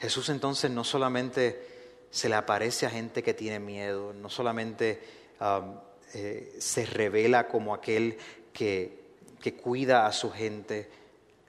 Jesús 0.00 0.30
entonces 0.30 0.70
no 0.70 0.82
solamente 0.82 2.06
se 2.10 2.30
le 2.30 2.36
aparece 2.36 2.86
a 2.86 2.90
gente 2.90 3.22
que 3.22 3.34
tiene 3.34 3.60
miedo, 3.60 4.14
no 4.14 4.30
solamente... 4.30 5.28
Um, 5.38 5.91
eh, 6.14 6.56
se 6.58 6.84
revela 6.86 7.48
como 7.48 7.74
aquel 7.74 8.18
que, 8.52 9.02
que 9.40 9.54
cuida 9.54 10.06
a 10.06 10.12
su 10.12 10.30
gente. 10.30 10.90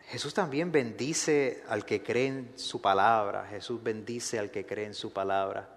Jesús 0.07 0.33
también 0.33 0.71
bendice 0.71 1.63
al 1.67 1.85
que 1.85 2.01
cree 2.01 2.27
en 2.27 2.53
su 2.55 2.81
palabra. 2.81 3.47
Jesús 3.49 3.81
bendice 3.81 4.39
al 4.39 4.51
que 4.51 4.65
cree 4.65 4.85
en 4.85 4.93
su 4.93 5.11
palabra. 5.11 5.69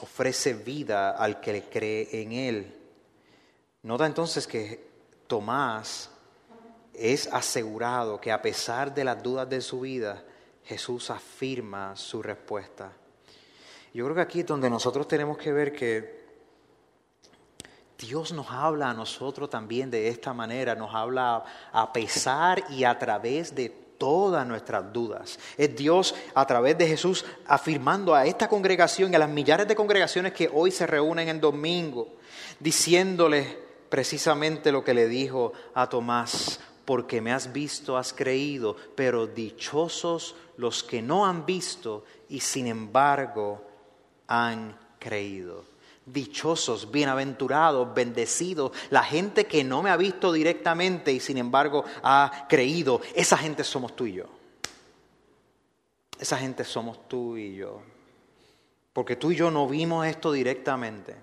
Ofrece 0.00 0.54
vida 0.54 1.10
al 1.10 1.40
que 1.40 1.64
cree 1.64 2.22
en 2.22 2.32
él. 2.32 2.76
Nota 3.82 4.06
entonces 4.06 4.46
que 4.46 4.88
Tomás 5.26 6.10
es 6.92 7.28
asegurado 7.28 8.20
que 8.20 8.30
a 8.30 8.42
pesar 8.42 8.92
de 8.94 9.04
las 9.04 9.22
dudas 9.22 9.48
de 9.48 9.60
su 9.60 9.80
vida, 9.80 10.22
Jesús 10.64 11.10
afirma 11.10 11.96
su 11.96 12.22
respuesta. 12.22 12.92
Yo 13.94 14.04
creo 14.04 14.14
que 14.14 14.22
aquí 14.22 14.40
es 14.40 14.46
donde 14.46 14.70
nosotros 14.70 15.08
tenemos 15.08 15.38
que 15.38 15.52
ver 15.52 15.72
que 15.72 16.19
Dios 18.00 18.32
nos 18.32 18.50
habla 18.50 18.90
a 18.90 18.94
nosotros 18.94 19.50
también 19.50 19.90
de 19.90 20.08
esta 20.08 20.32
manera, 20.32 20.74
nos 20.74 20.94
habla 20.94 21.44
a 21.70 21.92
pesar 21.92 22.64
y 22.70 22.84
a 22.84 22.98
través 22.98 23.54
de 23.54 23.68
todas 23.68 24.46
nuestras 24.46 24.90
dudas. 24.90 25.38
Es 25.58 25.76
Dios 25.76 26.14
a 26.34 26.46
través 26.46 26.78
de 26.78 26.86
Jesús 26.86 27.26
afirmando 27.46 28.14
a 28.14 28.24
esta 28.24 28.48
congregación 28.48 29.12
y 29.12 29.16
a 29.16 29.18
las 29.18 29.28
millares 29.28 29.68
de 29.68 29.76
congregaciones 29.76 30.32
que 30.32 30.50
hoy 30.50 30.70
se 30.70 30.86
reúnen 30.86 31.28
en 31.28 31.42
domingo, 31.42 32.08
diciéndoles 32.58 33.54
precisamente 33.90 34.72
lo 34.72 34.82
que 34.82 34.94
le 34.94 35.06
dijo 35.06 35.52
a 35.74 35.86
Tomás, 35.88 36.58
porque 36.86 37.20
me 37.20 37.32
has 37.32 37.52
visto, 37.52 37.98
has 37.98 38.14
creído, 38.14 38.76
pero 38.96 39.26
dichosos 39.26 40.34
los 40.56 40.82
que 40.82 41.02
no 41.02 41.26
han 41.26 41.44
visto 41.44 42.04
y 42.30 42.40
sin 42.40 42.66
embargo 42.66 43.62
han 44.26 44.78
creído 44.98 45.69
dichosos, 46.12 46.90
bienaventurados, 46.90 47.94
bendecidos, 47.94 48.72
la 48.90 49.02
gente 49.02 49.46
que 49.46 49.64
no 49.64 49.82
me 49.82 49.90
ha 49.90 49.96
visto 49.96 50.32
directamente 50.32 51.12
y 51.12 51.20
sin 51.20 51.38
embargo 51.38 51.84
ha 52.02 52.46
creído, 52.48 53.00
esa 53.14 53.36
gente 53.36 53.64
somos 53.64 53.94
tú 53.94 54.06
y 54.06 54.14
yo. 54.14 54.24
Esa 56.18 56.36
gente 56.36 56.64
somos 56.64 57.08
tú 57.08 57.36
y 57.36 57.54
yo. 57.54 57.80
Porque 58.92 59.16
tú 59.16 59.30
y 59.30 59.36
yo 59.36 59.50
no 59.50 59.66
vimos 59.66 60.06
esto 60.06 60.32
directamente. 60.32 61.16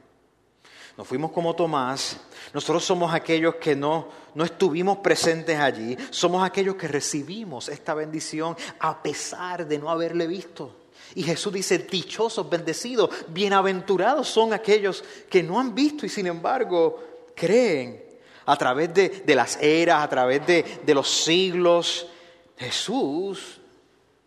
Nos 0.98 1.08
fuimos 1.08 1.32
como 1.32 1.56
Tomás. 1.56 2.20
Nosotros 2.54 2.84
somos 2.84 3.14
aquellos 3.14 3.56
que 3.56 3.76
no, 3.76 4.08
no 4.34 4.44
estuvimos 4.44 4.98
presentes 4.98 5.60
allí. 5.60 5.96
Somos 6.10 6.44
aquellos 6.44 6.76
que 6.76 6.88
recibimos 6.88 7.70
esta 7.70 7.94
bendición 7.94 8.58
a 8.80 9.04
pesar 9.04 9.68
de 9.68 9.78
no 9.78 9.92
haberle 9.92 10.26
visto. 10.26 10.87
Y 11.16 11.24
Jesús 11.24 11.54
dice, 11.54 11.80
dichosos, 11.80 12.50
bendecidos, 12.50 13.10
bienaventurados 13.30 14.28
son 14.28 14.54
aquellos 14.54 15.04
que 15.30 15.44
no 15.44 15.60
han 15.60 15.74
visto 15.74 16.06
y 16.06 16.10
sin 16.10 16.28
embargo 16.28 17.04
creen. 17.36 18.06
A 18.46 18.56
través 18.56 18.94
de, 18.94 19.36
las 19.36 19.62
eras, 19.62 20.04
a 20.04 20.08
través 20.08 20.48
de, 20.48 20.80
de 20.86 20.94
los 20.94 21.10
siglos, 21.10 22.08
Jesús 22.56 23.60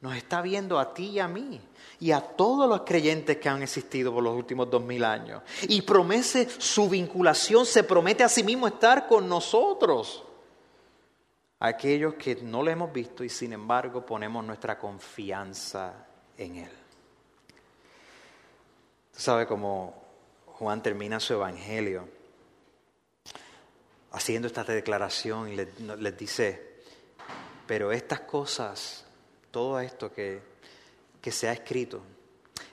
nos 0.02 0.14
está 0.14 0.42
viendo 0.42 0.78
a 0.78 0.92
ti 0.92 1.10
y 1.10 1.18
a 1.20 1.28
mí 1.28 1.60
y 2.00 2.12
a 2.12 2.20
todos 2.20 2.68
los 2.68 2.82
creyentes 2.82 3.36
que 3.36 3.48
han 3.48 3.62
existido 3.62 4.12
por 4.12 4.22
los 4.22 4.34
últimos 4.34 4.70
dos 4.70 4.82
mil 4.82 5.04
años. 5.04 5.42
Y 5.68 5.82
promete 5.82 6.48
su 6.48 6.88
vinculación, 6.88 7.66
se 7.66 7.84
promete 7.84 8.24
a 8.24 8.28
sí 8.28 8.42
mismo 8.42 8.66
estar 8.66 9.06
con 9.06 9.28
nosotros. 9.28 10.24
Aquellos 11.58 12.14
que 12.14 12.36
no 12.36 12.62
le 12.62 12.72
hemos 12.72 12.90
visto 12.92 13.22
y 13.22 13.28
sin 13.28 13.52
embargo 13.52 14.04
ponemos 14.04 14.42
nuestra 14.44 14.78
confianza 14.78 16.06
en 16.40 16.56
Él. 16.56 16.72
Tú 19.12 19.20
sabes 19.20 19.46
cómo 19.46 19.94
Juan 20.46 20.82
termina 20.82 21.20
su 21.20 21.34
evangelio 21.34 22.08
haciendo 24.12 24.48
esta 24.48 24.64
declaración 24.64 25.48
y 25.48 25.56
les 25.56 26.18
dice, 26.18 26.82
pero 27.66 27.92
estas 27.92 28.20
cosas, 28.20 29.04
todo 29.52 29.78
esto 29.78 30.12
que 30.12 30.50
que 31.20 31.32
se 31.32 31.48
ha 31.48 31.52
escrito 31.52 32.02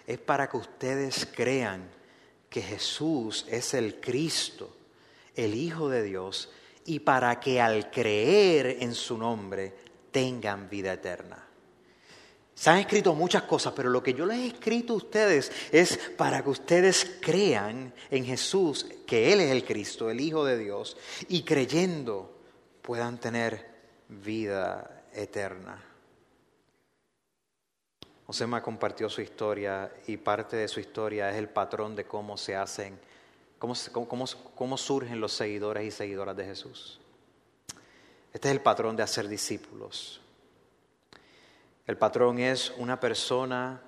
es 0.05 0.19
para 0.19 0.49
que 0.49 0.57
ustedes 0.57 1.27
crean 1.33 1.89
que 2.49 2.61
Jesús 2.61 3.45
es 3.49 3.73
el 3.73 3.99
Cristo, 3.99 4.75
el 5.35 5.53
Hijo 5.53 5.89
de 5.89 6.03
Dios, 6.03 6.49
y 6.85 6.99
para 6.99 7.39
que 7.39 7.59
al 7.59 7.91
creer 7.91 8.77
en 8.79 8.95
su 8.95 9.17
nombre 9.17 9.73
tengan 10.11 10.69
vida 10.69 10.93
eterna. 10.93 11.46
Se 12.57 12.71
han 12.71 12.79
escrito 12.79 13.13
muchas 13.13 13.43
cosas, 13.43 13.71
pero 13.75 13.91
lo 13.91 14.01
que 14.01 14.15
yo 14.15 14.25
les 14.25 14.39
he 14.39 14.47
escrito 14.47 14.93
a 14.93 14.97
ustedes 14.97 15.51
es 15.71 15.95
para 16.17 16.41
que 16.41 16.49
ustedes 16.49 17.17
crean 17.21 17.93
en 18.09 18.25
Jesús, 18.25 18.87
que 19.05 19.31
Él 19.31 19.41
es 19.41 19.51
el 19.51 19.63
Cristo, 19.63 20.09
el 20.09 20.19
Hijo 20.19 20.43
de 20.43 20.57
Dios, 20.57 20.97
y 21.27 21.43
creyendo 21.43 22.35
puedan 22.81 23.19
tener 23.19 23.63
vida 24.09 25.03
eterna. 25.13 25.83
Josema 28.25 28.63
compartió 28.63 29.07
su 29.07 29.21
historia 29.21 29.93
y 30.07 30.17
parte 30.17 30.55
de 30.55 30.67
su 30.67 30.79
historia 30.79 31.29
es 31.29 31.35
el 31.35 31.49
patrón 31.49 31.95
de 31.95 32.05
cómo 32.05 32.37
se 32.37 32.55
hacen, 32.55 32.99
cómo, 33.59 33.75
cómo, 34.55 34.77
surgen 34.77 35.21
los 35.21 35.33
seguidores 35.33 35.85
y 35.85 35.91
seguidoras 35.91 36.35
de 36.35 36.45
Jesús. 36.45 36.99
Este 38.33 38.47
es 38.47 38.51
el 38.51 38.61
patrón 38.61 38.95
de 38.95 39.03
hacer 39.03 39.27
discípulos. 39.27 40.21
El 41.87 41.97
patrón 41.97 42.39
es 42.39 42.73
una 42.77 42.99
persona 42.99 43.81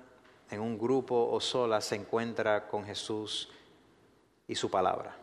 en 0.49 0.61
un 0.61 0.79
grupo 0.79 1.29
o 1.31 1.39
sola 1.41 1.81
se 1.81 1.95
encuentra 1.95 2.67
con 2.67 2.85
Jesús 2.85 3.49
y 4.47 4.55
su 4.55 4.71
palabra. 4.71 5.15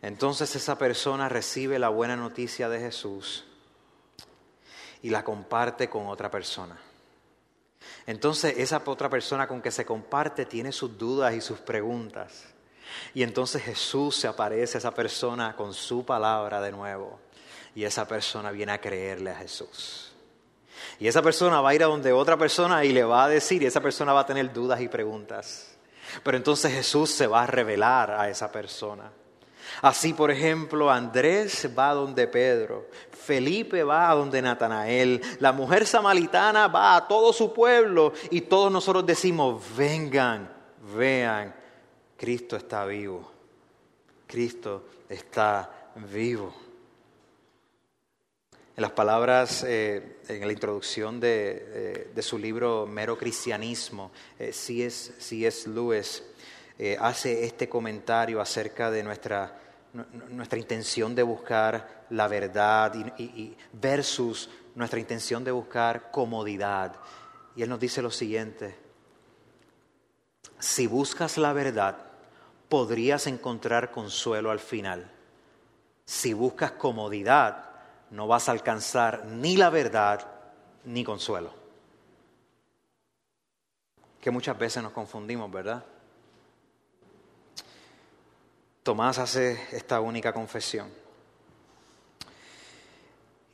Entonces 0.00 0.54
esa 0.56 0.78
persona 0.78 1.28
recibe 1.28 1.78
la 1.78 1.88
buena 1.88 2.16
noticia 2.16 2.68
de 2.68 2.78
Jesús 2.78 3.44
y 5.02 5.10
la 5.10 5.24
comparte 5.24 5.90
con 5.90 6.06
otra 6.06 6.30
persona. 6.30 6.78
Entonces 8.06 8.54
esa 8.56 8.82
otra 8.86 9.10
persona 9.10 9.48
con 9.48 9.60
que 9.60 9.72
se 9.72 9.84
comparte 9.84 10.46
tiene 10.46 10.70
sus 10.70 10.96
dudas 10.96 11.34
y 11.34 11.40
sus 11.40 11.58
preguntas. 11.58 12.44
Y 13.14 13.24
entonces 13.24 13.62
Jesús 13.62 14.16
se 14.16 14.28
aparece 14.28 14.76
a 14.76 14.80
esa 14.80 14.94
persona 14.94 15.56
con 15.56 15.74
su 15.74 16.04
palabra 16.04 16.60
de 16.60 16.70
nuevo. 16.70 17.18
Y 17.74 17.84
esa 17.84 18.06
persona 18.06 18.50
viene 18.50 18.72
a 18.72 18.80
creerle 18.80 19.30
a 19.30 19.36
Jesús. 19.36 20.11
Y 20.98 21.08
esa 21.08 21.22
persona 21.22 21.60
va 21.60 21.70
a 21.70 21.74
ir 21.74 21.82
a 21.82 21.86
donde 21.86 22.12
otra 22.12 22.36
persona 22.36 22.84
y 22.84 22.92
le 22.92 23.04
va 23.04 23.24
a 23.24 23.28
decir, 23.28 23.62
y 23.62 23.66
esa 23.66 23.80
persona 23.80 24.12
va 24.12 24.20
a 24.20 24.26
tener 24.26 24.52
dudas 24.52 24.80
y 24.80 24.88
preguntas. 24.88 25.76
Pero 26.22 26.36
entonces 26.36 26.72
Jesús 26.72 27.10
se 27.10 27.26
va 27.26 27.42
a 27.42 27.46
revelar 27.46 28.10
a 28.10 28.28
esa 28.28 28.50
persona. 28.50 29.10
Así, 29.80 30.12
por 30.12 30.30
ejemplo, 30.30 30.90
Andrés 30.90 31.68
va 31.76 31.90
a 31.90 31.94
donde 31.94 32.26
Pedro, 32.26 32.88
Felipe 33.10 33.82
va 33.82 34.10
a 34.10 34.14
donde 34.14 34.42
Natanael, 34.42 35.20
la 35.38 35.52
mujer 35.52 35.86
samaritana 35.86 36.68
va 36.68 36.96
a 36.96 37.08
todo 37.08 37.32
su 37.32 37.52
pueblo 37.52 38.12
y 38.30 38.42
todos 38.42 38.70
nosotros 38.70 39.06
decimos, 39.06 39.62
vengan, 39.76 40.52
vean, 40.96 41.54
Cristo 42.16 42.56
está 42.56 42.84
vivo, 42.84 43.30
Cristo 44.26 44.84
está 45.08 45.70
vivo. 46.12 46.61
En 48.74 48.80
las 48.80 48.92
palabras, 48.92 49.64
eh, 49.64 50.16
en 50.28 50.46
la 50.46 50.52
introducción 50.52 51.20
de, 51.20 52.08
eh, 52.16 52.22
su 52.22 52.38
libro 52.38 52.86
Mero 52.86 53.18
Cristianismo, 53.18 54.10
eh, 54.38 54.52
C.S. 54.52 55.68
Lewis 55.68 56.22
hace 56.98 57.44
este 57.44 57.68
comentario 57.68 58.40
acerca 58.40 58.90
de 58.90 59.04
nuestra 59.04 59.58
nuestra 60.30 60.58
intención 60.58 61.14
de 61.14 61.22
buscar 61.22 62.06
la 62.10 62.26
verdad 62.26 62.94
y, 63.18 63.54
versus 63.74 64.48
nuestra 64.74 64.98
intención 64.98 65.44
de 65.44 65.50
buscar 65.52 66.10
comodidad. 66.10 66.96
Y 67.54 67.62
Él 67.62 67.68
nos 67.68 67.78
dice 67.78 68.00
lo 68.00 68.10
siguiente, 68.10 68.74
si 70.58 70.86
buscas 70.86 71.36
la 71.36 71.52
verdad, 71.52 71.98
podrías 72.68 73.26
encontrar 73.26 73.90
consuelo 73.90 74.50
al 74.50 74.60
final. 74.60 75.10
Si 76.06 76.32
buscas 76.32 76.72
comodidad, 76.72 77.71
no 78.12 78.26
vas 78.26 78.48
a 78.48 78.52
alcanzar 78.52 79.24
ni 79.24 79.56
la 79.56 79.70
verdad 79.70 80.26
ni 80.84 81.02
consuelo. 81.02 81.50
Que 84.20 84.30
muchas 84.30 84.56
veces 84.58 84.82
nos 84.82 84.92
confundimos, 84.92 85.50
¿verdad? 85.50 85.82
Tomás 88.82 89.18
hace 89.18 89.58
esta 89.72 90.00
única 90.00 90.32
confesión. 90.32 90.90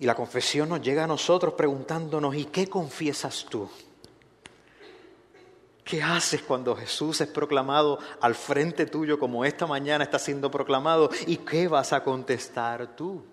Y 0.01 0.07
la 0.07 0.15
confesión 0.15 0.69
nos 0.69 0.83
llega 0.83 1.05
a 1.05 1.09
nosotros 1.09 1.55
preguntándonos, 1.55 2.35
¿y 2.35 2.47
qué 2.47 2.69
confiesas 2.69 3.47
tú? 3.49 3.71
¿Qué 5.85 6.03
haces 6.03 6.43
cuando 6.43 6.77
Jesús 6.77 7.21
es 7.21 7.29
proclamado 7.29 7.99
al 8.21 8.35
frente 8.35 8.87
tuyo 8.87 9.19
como 9.19 9.45
esta 9.45 9.67
mañana 9.67 10.05
está 10.05 10.19
siendo 10.19 10.51
proclamado? 10.51 11.11
¿Y 11.27 11.39
qué 11.39 11.69
vas 11.69 11.93
a 11.93 12.03
contestar 12.03 12.97
tú? 12.97 13.25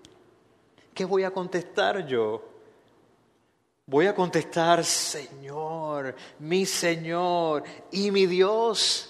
¿Qué 0.96 1.04
voy 1.04 1.26
a 1.26 1.32
contestar 1.32 2.08
yo? 2.08 2.42
Voy 3.86 4.08
a 4.08 4.16
contestar, 4.16 4.84
Señor, 4.86 6.16
mi 6.40 6.66
Señor 6.66 7.64
y 7.92 8.10
mi 8.12 8.26
Dios. 8.26 9.10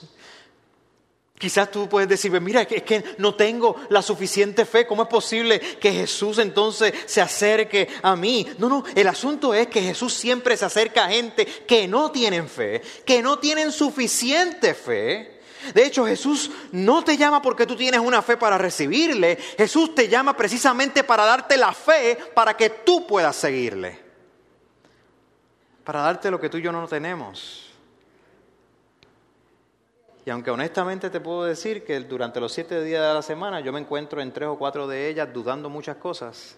Quizás 1.37 1.69
tú 1.69 1.87
puedes 1.87 2.09
decir, 2.09 2.31
mira, 2.41 2.63
es 2.63 2.81
que 2.81 3.03
no 3.19 3.35
tengo 3.35 3.75
la 3.89 4.01
suficiente 4.01 4.65
fe, 4.65 4.87
¿cómo 4.87 5.03
es 5.03 5.09
posible 5.09 5.59
que 5.59 5.91
Jesús 5.91 6.39
entonces 6.39 6.91
se 7.05 7.21
acerque 7.21 7.87
a 8.01 8.15
mí? 8.15 8.47
No, 8.57 8.67
no, 8.67 8.83
el 8.95 9.07
asunto 9.07 9.53
es 9.53 9.67
que 9.67 9.83
Jesús 9.83 10.11
siempre 10.11 10.57
se 10.57 10.65
acerca 10.65 11.05
a 11.05 11.09
gente 11.09 11.45
que 11.45 11.87
no 11.87 12.11
tienen 12.11 12.49
fe, 12.49 12.81
que 13.05 13.21
no 13.21 13.37
tienen 13.37 13.71
suficiente 13.71 14.73
fe. 14.73 15.34
De 15.73 15.85
hecho, 15.85 16.05
Jesús 16.05 16.51
no 16.71 17.03
te 17.03 17.17
llama 17.17 17.41
porque 17.41 17.65
tú 17.65 17.75
tienes 17.75 17.99
una 17.99 18.21
fe 18.21 18.37
para 18.37 18.57
recibirle, 18.57 19.37
Jesús 19.57 19.95
te 19.95 20.07
llama 20.07 20.35
precisamente 20.35 21.03
para 21.03 21.25
darte 21.25 21.57
la 21.57 21.73
fe 21.73 22.17
para 22.33 22.55
que 22.55 22.69
tú 22.69 23.07
puedas 23.07 23.35
seguirle, 23.35 23.99
para 25.83 26.01
darte 26.01 26.29
lo 26.29 26.39
que 26.39 26.49
tú 26.49 26.57
y 26.57 26.61
yo 26.61 26.71
no 26.71 26.87
tenemos. 26.87 27.65
Y 30.25 30.31
aunque 30.31 30.49
honestamente 30.49 31.09
te 31.11 31.19
puedo 31.19 31.43
decir 31.43 31.85
que 31.85 31.99
durante 31.99 32.39
los 32.39 32.51
siete 32.51 32.83
días 32.83 33.07
de 33.07 33.13
la 33.13 33.21
semana 33.21 33.59
yo 33.59 33.71
me 33.71 33.79
encuentro 33.79 34.21
en 34.21 34.33
tres 34.33 34.49
o 34.49 34.57
cuatro 34.57 34.87
de 34.87 35.07
ellas 35.07 35.31
dudando 35.31 35.69
muchas 35.69 35.97
cosas, 35.97 36.57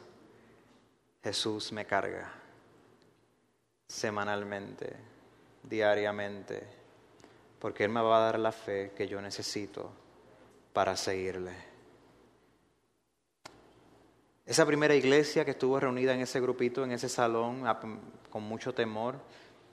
Jesús 1.22 1.74
me 1.74 1.86
carga 1.86 2.32
semanalmente, 3.88 4.96
diariamente, 5.64 6.64
porque 7.60 7.84
Él 7.84 7.89
me 7.89 8.02
va 8.02 8.17
a 8.17 8.26
dar 8.32 8.39
la 8.39 8.52
fe 8.52 8.91
que 8.96 9.08
yo 9.08 9.22
necesito 9.22 9.91
para 10.74 10.96
seguirle. 10.96 11.54
Esa 14.46 14.65
primera 14.65 14.96
iglesia 14.96 15.43
que 15.43 15.52
estuvo 15.52 15.80
reunida 15.80 16.14
en 16.14 16.22
ese 16.22 16.39
grupito, 16.39 16.84
en 16.84 16.91
ese 16.91 17.10
salón, 17.10 17.64
con 18.30 18.43
mucho 18.43 18.74
temor, 18.74 19.16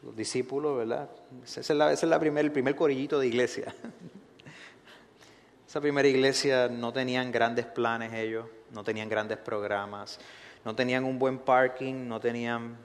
los 0.03 0.17
discípulos, 0.17 0.77
¿verdad? 0.77 1.09
Ese 1.45 1.61
es, 1.61 1.71
la, 1.71 1.95
la 1.95 2.41
el 2.41 2.53
primer 2.53 2.75
corillito 2.75 3.19
de 3.19 3.29
iglesia. 3.29 3.75
Esa 5.69 5.81
primera 5.81 6.07
iglesia 6.07 6.69
no 6.69 6.93
tenían 6.93 7.33
grandes 7.33 7.67
planes 7.67 8.13
ellos, 8.15 8.47
no 8.73 8.85
tenían 8.85 9.09
grandes 9.09 9.39
programas, 9.39 10.19
no 10.65 10.75
tenían 10.75 11.05
un 11.05 11.19
buen 11.19 11.39
parking, 11.39 12.09
no 12.09 12.21
tenían 12.21 12.77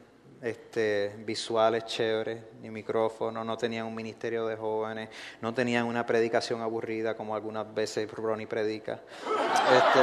este, 0.41 1.15
visuales 1.19 1.85
chéveres, 1.85 2.41
ni 2.61 2.69
micrófono, 2.69 3.43
no 3.43 3.57
tenían 3.57 3.85
un 3.85 3.95
ministerio 3.95 4.47
de 4.47 4.55
jóvenes, 4.55 5.09
no 5.41 5.53
tenían 5.53 5.85
una 5.85 6.05
predicación 6.05 6.61
aburrida 6.61 7.15
como 7.15 7.35
algunas 7.35 7.73
veces 7.73 8.09
Ronnie 8.11 8.47
predica. 8.47 9.01
Este, 9.73 9.99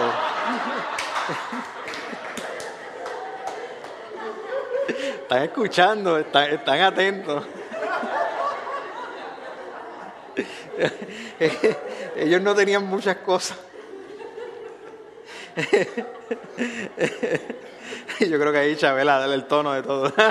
están 5.22 5.42
escuchando, 5.42 6.18
están 6.18 6.80
atentos. 6.80 7.46
Ellos 12.16 12.42
no 12.42 12.54
tenían 12.54 12.84
muchas 12.84 13.16
cosas. 13.16 13.58
Yo 18.20 18.38
creo 18.38 18.52
que 18.52 18.58
ahí 18.58 18.76
Chabela 18.76 19.18
dale 19.18 19.34
el 19.34 19.46
tono 19.46 19.72
de 19.72 19.82
todo. 19.82 20.12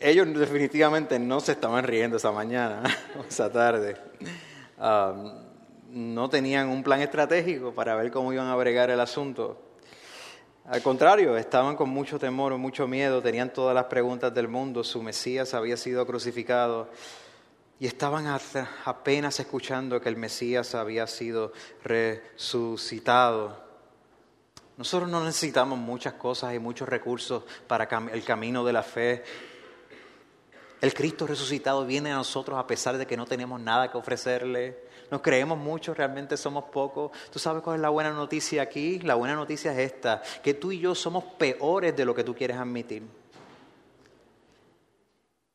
Ellos 0.00 0.34
definitivamente 0.34 1.18
no 1.18 1.40
se 1.40 1.52
estaban 1.52 1.84
riendo 1.84 2.16
esa 2.16 2.32
mañana, 2.32 2.82
esa 3.28 3.52
tarde. 3.52 3.98
no 5.90 6.30
tenían 6.30 6.68
un 6.68 6.82
plan 6.82 7.00
estratégico 7.00 7.74
para 7.74 7.94
ver 7.96 8.10
cómo 8.10 8.32
iban 8.32 8.48
a 8.48 8.56
bregar 8.56 8.88
el 8.90 9.00
asunto. 9.00 9.60
Al 10.66 10.82
contrario, 10.82 11.36
estaban 11.36 11.76
con 11.76 11.90
mucho 11.90 12.18
temor, 12.18 12.56
mucho 12.56 12.88
miedo, 12.88 13.20
tenían 13.20 13.52
todas 13.52 13.74
las 13.74 13.84
preguntas 13.84 14.32
del 14.32 14.48
mundo, 14.48 14.82
su 14.82 15.02
Mesías 15.02 15.52
había 15.52 15.76
sido 15.76 16.06
crucificado 16.06 16.88
y 17.80 17.86
estaban 17.86 18.26
apenas 18.84 19.40
escuchando 19.40 20.00
que 20.00 20.08
el 20.08 20.16
Mesías 20.16 20.74
había 20.74 21.06
sido 21.06 21.52
resucitado. 21.82 23.62
Nosotros 24.76 25.08
no 25.08 25.24
necesitamos 25.24 25.78
muchas 25.78 26.14
cosas 26.14 26.54
y 26.54 26.58
muchos 26.58 26.88
recursos 26.88 27.44
para 27.66 27.88
el 28.12 28.24
camino 28.24 28.64
de 28.64 28.72
la 28.72 28.82
fe. 28.82 29.24
El 30.80 30.92
Cristo 30.92 31.26
resucitado 31.26 31.86
viene 31.86 32.12
a 32.12 32.16
nosotros 32.16 32.58
a 32.58 32.66
pesar 32.66 32.98
de 32.98 33.06
que 33.06 33.16
no 33.16 33.26
tenemos 33.26 33.60
nada 33.60 33.90
que 33.90 33.96
ofrecerle. 33.96 34.84
Nos 35.10 35.20
creemos 35.20 35.58
mucho, 35.58 35.94
realmente 35.94 36.36
somos 36.36 36.64
pocos. 36.64 37.10
¿Tú 37.30 37.38
sabes 37.38 37.62
cuál 37.62 37.76
es 37.76 37.82
la 37.82 37.88
buena 37.88 38.10
noticia 38.10 38.62
aquí? 38.62 38.98
La 39.00 39.14
buena 39.14 39.34
noticia 39.34 39.72
es 39.72 39.92
esta, 39.92 40.22
que 40.42 40.54
tú 40.54 40.72
y 40.72 40.80
yo 40.80 40.94
somos 40.94 41.24
peores 41.24 41.96
de 41.96 42.04
lo 42.04 42.14
que 42.14 42.24
tú 42.24 42.34
quieres 42.34 42.56
admitir. 42.56 43.23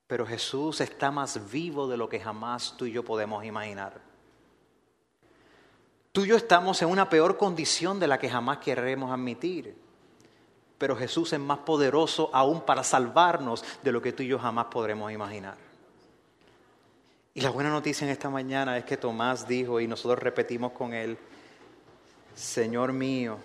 Pero 0.10 0.26
Jesús 0.26 0.82
está 0.82 1.12
más 1.12 1.51
vivo 1.51 1.88
de 1.88 1.95
lo 1.95 2.10
que 2.10 2.20
jamás 2.20 2.74
tú 2.76 2.88
y 2.88 2.91
yo 2.91 3.05
podemos 3.05 3.45
imaginar. 3.45 4.01
Tú 6.12 6.26
y 6.26 6.30
yo 6.30 6.36
estamos 6.36 6.82
en 6.82 6.89
una 6.89 7.07
peor 7.07 7.38
condición 7.38 7.99
de 7.99 8.07
la 8.07 8.18
que 8.18 8.28
jamás 8.28 8.57
queremos 8.57 9.12
admitir. 9.12 9.78
Pero 10.80 10.95
Jesús 10.95 11.32
es 11.34 11.39
más 11.39 11.60
poderoso 11.60 12.32
aún 12.34 12.62
para 12.62 12.84
salvarnos 12.84 13.64
de 13.84 13.91
lo 13.91 14.01
que 14.01 14.12
tú 14.12 14.24
y 14.24 14.30
yo 14.30 14.39
jamás 14.39 14.66
podremos 14.66 15.12
imaginar. 15.12 15.57
Y 17.36 17.41
la 17.41 17.51
buena 17.51 17.70
noticia 17.70 18.03
en 18.05 18.12
esta 18.12 18.32
mañana 18.32 18.80
es 18.80 18.86
que 18.86 18.97
Tomás 18.97 19.47
dijo, 19.47 19.80
y 19.80 19.88
nosotros 19.88 20.18
repetimos 20.18 20.72
con 20.72 20.91
él, 20.91 21.20
Señor 22.34 22.93
mío 22.93 23.38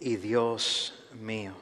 y 0.00 0.16
Dios 0.16 0.94
mío. 1.12 1.52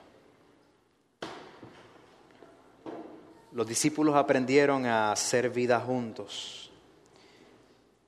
Los 3.52 3.66
discípulos 3.66 4.16
aprendieron 4.16 4.86
a 4.86 5.12
hacer 5.12 5.50
vida 5.50 5.78
juntos. 5.80 6.70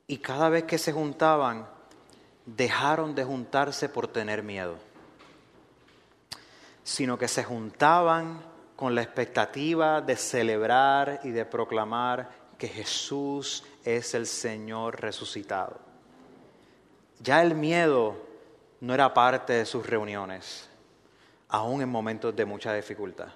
Y 0.07 0.18
cada 0.18 0.49
vez 0.49 0.64
que 0.64 0.78
se 0.78 0.92
juntaban, 0.92 1.66
dejaron 2.47 3.14
de 3.14 3.24
juntarse 3.24 3.88
por 3.88 4.09
tener 4.09 4.42
miedo, 4.42 4.76
sino 6.82 7.18
que 7.18 7.28
se 7.28 7.45
juntaban 7.45 8.42
con 8.76 8.95
la 8.95 9.03
expectativa 9.03 10.01
de 10.01 10.16
celebrar 10.16 11.20
y 11.24 11.30
de 11.30 11.45
proclamar 11.45 12.30
que 12.59 12.68
Jesús 12.68 13.64
es 13.84 14.14
el 14.14 14.26
Señor 14.26 15.01
resucitado. 15.01 15.78
Ya 17.20 17.42
el 17.42 17.55
miedo 17.55 18.16
no 18.80 18.95
era 18.95 19.14
parte 19.14 19.55
de 19.55 19.66
sus 19.66 19.86
reuniones, 19.86 20.68
aún 21.49 21.82
en 21.82 21.88
momentos 21.88 22.34
de 22.34 22.45
mucha 22.45 22.74
dificultad. 22.74 23.28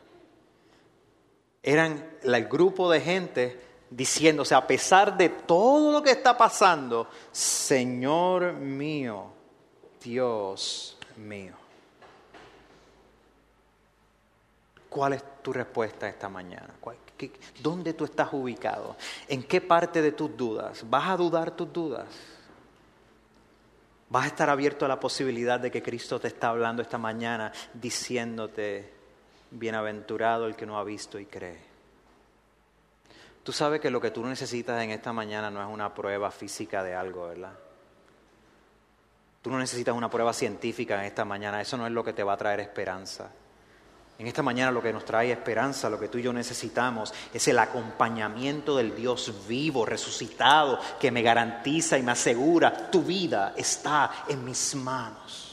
Eran 1.68 2.02
el 2.22 2.48
grupo 2.48 2.90
de 2.90 2.98
gente 2.98 3.60
diciéndose, 3.90 4.54
a 4.54 4.66
pesar 4.66 5.18
de 5.18 5.28
todo 5.28 5.92
lo 5.92 6.02
que 6.02 6.12
está 6.12 6.34
pasando, 6.34 7.08
Señor 7.30 8.54
mío, 8.54 9.26
Dios 10.02 10.96
mío. 11.18 11.52
¿Cuál 14.88 15.12
es 15.12 15.24
tu 15.42 15.52
respuesta 15.52 16.08
esta 16.08 16.30
mañana? 16.30 16.72
¿Dónde 17.60 17.92
tú 17.92 18.06
estás 18.06 18.32
ubicado? 18.32 18.96
¿En 19.28 19.42
qué 19.42 19.60
parte 19.60 20.00
de 20.00 20.12
tus 20.12 20.34
dudas? 20.34 20.82
¿Vas 20.88 21.10
a 21.10 21.18
dudar 21.18 21.50
tus 21.50 21.70
dudas? 21.70 22.06
¿Vas 24.08 24.24
a 24.24 24.28
estar 24.28 24.48
abierto 24.48 24.86
a 24.86 24.88
la 24.88 24.98
posibilidad 24.98 25.60
de 25.60 25.70
que 25.70 25.82
Cristo 25.82 26.18
te 26.18 26.28
está 26.28 26.48
hablando 26.48 26.80
esta 26.80 26.96
mañana 26.96 27.52
diciéndote, 27.74 28.97
bienaventurado 29.50 30.46
el 30.46 30.56
que 30.56 30.66
no 30.66 30.78
ha 30.78 30.84
visto 30.84 31.18
y 31.18 31.26
cree? 31.26 31.58
Tú 33.42 33.52
sabes 33.52 33.80
que 33.80 33.90
lo 33.90 34.00
que 34.00 34.10
tú 34.10 34.24
necesitas 34.26 34.82
en 34.82 34.90
esta 34.90 35.12
mañana 35.12 35.50
no 35.50 35.62
es 35.62 35.68
una 35.68 35.94
prueba 35.94 36.30
física 36.30 36.82
de 36.82 36.94
algo, 36.94 37.28
¿verdad? 37.28 37.54
Tú 39.40 39.50
no 39.50 39.58
necesitas 39.58 39.94
una 39.94 40.10
prueba 40.10 40.32
científica 40.32 40.98
en 40.98 41.06
esta 41.06 41.24
mañana, 41.24 41.60
eso 41.60 41.76
no 41.76 41.86
es 41.86 41.92
lo 41.92 42.04
que 42.04 42.12
te 42.12 42.22
va 42.22 42.34
a 42.34 42.36
traer 42.36 42.60
esperanza. 42.60 43.30
En 44.18 44.26
esta 44.26 44.42
mañana 44.42 44.72
lo 44.72 44.82
que 44.82 44.92
nos 44.92 45.04
trae 45.04 45.30
esperanza, 45.30 45.88
lo 45.88 45.98
que 45.98 46.08
tú 46.08 46.18
y 46.18 46.22
yo 46.22 46.32
necesitamos, 46.32 47.14
es 47.32 47.46
el 47.48 47.58
acompañamiento 47.58 48.76
del 48.76 48.94
Dios 48.94 49.46
vivo, 49.48 49.86
resucitado, 49.86 50.78
que 51.00 51.12
me 51.12 51.22
garantiza 51.22 51.96
y 51.96 52.02
me 52.02 52.12
asegura, 52.12 52.90
tu 52.90 53.02
vida 53.02 53.54
está 53.56 54.24
en 54.28 54.44
mis 54.44 54.74
manos. 54.74 55.47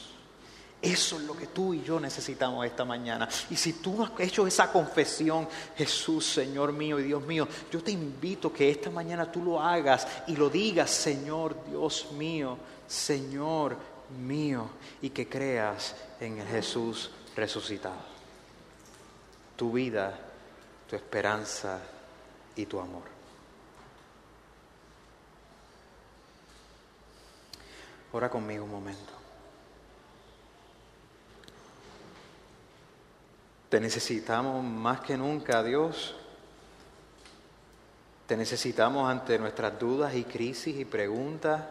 Eso 0.80 1.16
es 1.16 1.22
lo 1.22 1.36
que 1.36 1.46
tú 1.46 1.72
y 1.74 1.82
yo 1.82 1.98
necesitamos 1.98 2.64
esta 2.66 2.84
mañana. 2.84 3.28
Y 3.50 3.56
si 3.56 3.74
tú 3.74 4.02
has 4.02 4.10
hecho 4.20 4.46
esa 4.46 4.70
confesión, 4.70 5.48
Jesús, 5.76 6.26
Señor 6.26 6.72
mío 6.72 7.00
y 7.00 7.04
Dios 7.04 7.24
mío, 7.24 7.48
yo 7.72 7.82
te 7.82 7.90
invito 7.90 8.52
que 8.52 8.70
esta 8.70 8.90
mañana 8.90 9.30
tú 9.30 9.42
lo 9.42 9.60
hagas 9.60 10.06
y 10.26 10.36
lo 10.36 10.50
digas, 10.50 10.90
Señor, 10.90 11.56
Dios 11.68 12.12
mío, 12.12 12.58
Señor 12.86 13.76
mío, 14.20 14.68
y 15.02 15.10
que 15.10 15.28
creas 15.28 15.96
en 16.20 16.38
el 16.38 16.46
Jesús 16.46 17.10
resucitado 17.34 18.16
tu 19.56 19.72
vida, 19.72 20.16
tu 20.88 20.94
esperanza 20.94 21.80
y 22.54 22.66
tu 22.66 22.78
amor. 22.78 23.02
Ora 28.12 28.30
conmigo 28.30 28.64
un 28.64 28.70
momento. 28.70 29.25
Te 33.68 33.80
necesitamos 33.80 34.62
más 34.64 35.00
que 35.00 35.16
nunca, 35.16 35.62
Dios. 35.62 36.14
Te 38.26 38.36
necesitamos 38.36 39.08
ante 39.10 39.38
nuestras 39.38 39.78
dudas 39.78 40.14
y 40.14 40.24
crisis 40.24 40.78
y 40.78 40.84
preguntas, 40.84 41.62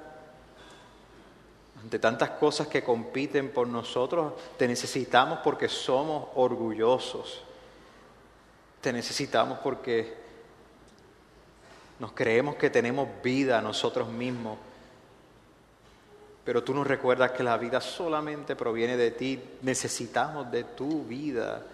ante 1.81 1.99
tantas 1.99 2.31
cosas 2.31 2.67
que 2.67 2.83
compiten 2.83 3.51
por 3.51 3.67
nosotros. 3.67 4.33
Te 4.57 4.67
necesitamos 4.67 5.39
porque 5.43 5.67
somos 5.67 6.29
orgullosos 6.35 7.45
te 8.85 8.93
necesitamos 8.93 9.57
porque 9.63 10.13
nos 11.97 12.11
creemos 12.11 12.55
que 12.55 12.69
tenemos 12.69 13.09
vida 13.23 13.59
nosotros 13.59 14.09
mismos, 14.09 14.59
pero 16.43 16.63
tú 16.63 16.71
nos 16.75 16.85
recuerdas 16.85 17.31
que 17.31 17.41
la 17.41 17.57
vida 17.57 17.81
solamente 17.81 18.55
proviene 18.55 18.95
de 18.95 19.09
ti. 19.09 19.41
Necesitamos 19.63 20.51
de 20.51 20.65
tu 20.65 21.03
vida, 21.03 21.65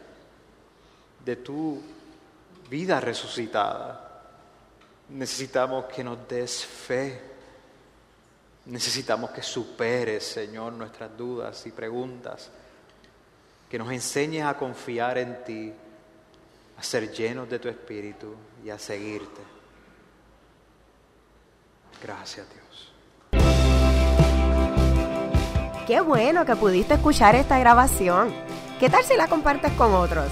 de 1.26 1.36
tu 1.36 1.82
vida 2.70 3.00
resucitada. 3.00 4.24
Necesitamos 5.10 5.86
que 5.86 6.04
nos 6.04 6.28
des 6.28 6.66
fe. 6.66 7.22
Necesitamos 8.66 9.32
que 9.32 9.42
superes, 9.42 10.24
Señor, 10.24 10.74
nuestras 10.74 11.16
dudas 11.18 11.66
y 11.66 11.72
preguntas. 11.72 12.50
Que 13.70 13.78
nos 13.78 13.92
enseñes 13.92 14.46
a 14.46 14.58
confiar 14.58 15.18
en 15.18 15.44
ti 15.44 15.74
a 16.78 16.84
ser 16.84 17.12
llenos 17.12 17.50
de 17.50 17.60
tu 17.60 17.68
espíritu 17.70 18.36
y 18.64 18.70
a 18.70 18.80
seguirte. 18.80 19.42
Gracias 22.02 22.48
Dios. 22.50 22.92
Qué 25.86 26.02
bueno 26.02 26.46
que 26.46 26.56
pudiste 26.56 26.96
escuchar 26.96 27.36
esta 27.36 27.60
grabación. 27.60 28.34
¿Qué 28.80 28.90
tal 28.90 29.04
si 29.04 29.16
la 29.16 29.28
compartes 29.28 29.72
con 29.74 29.94
otros? 29.94 30.32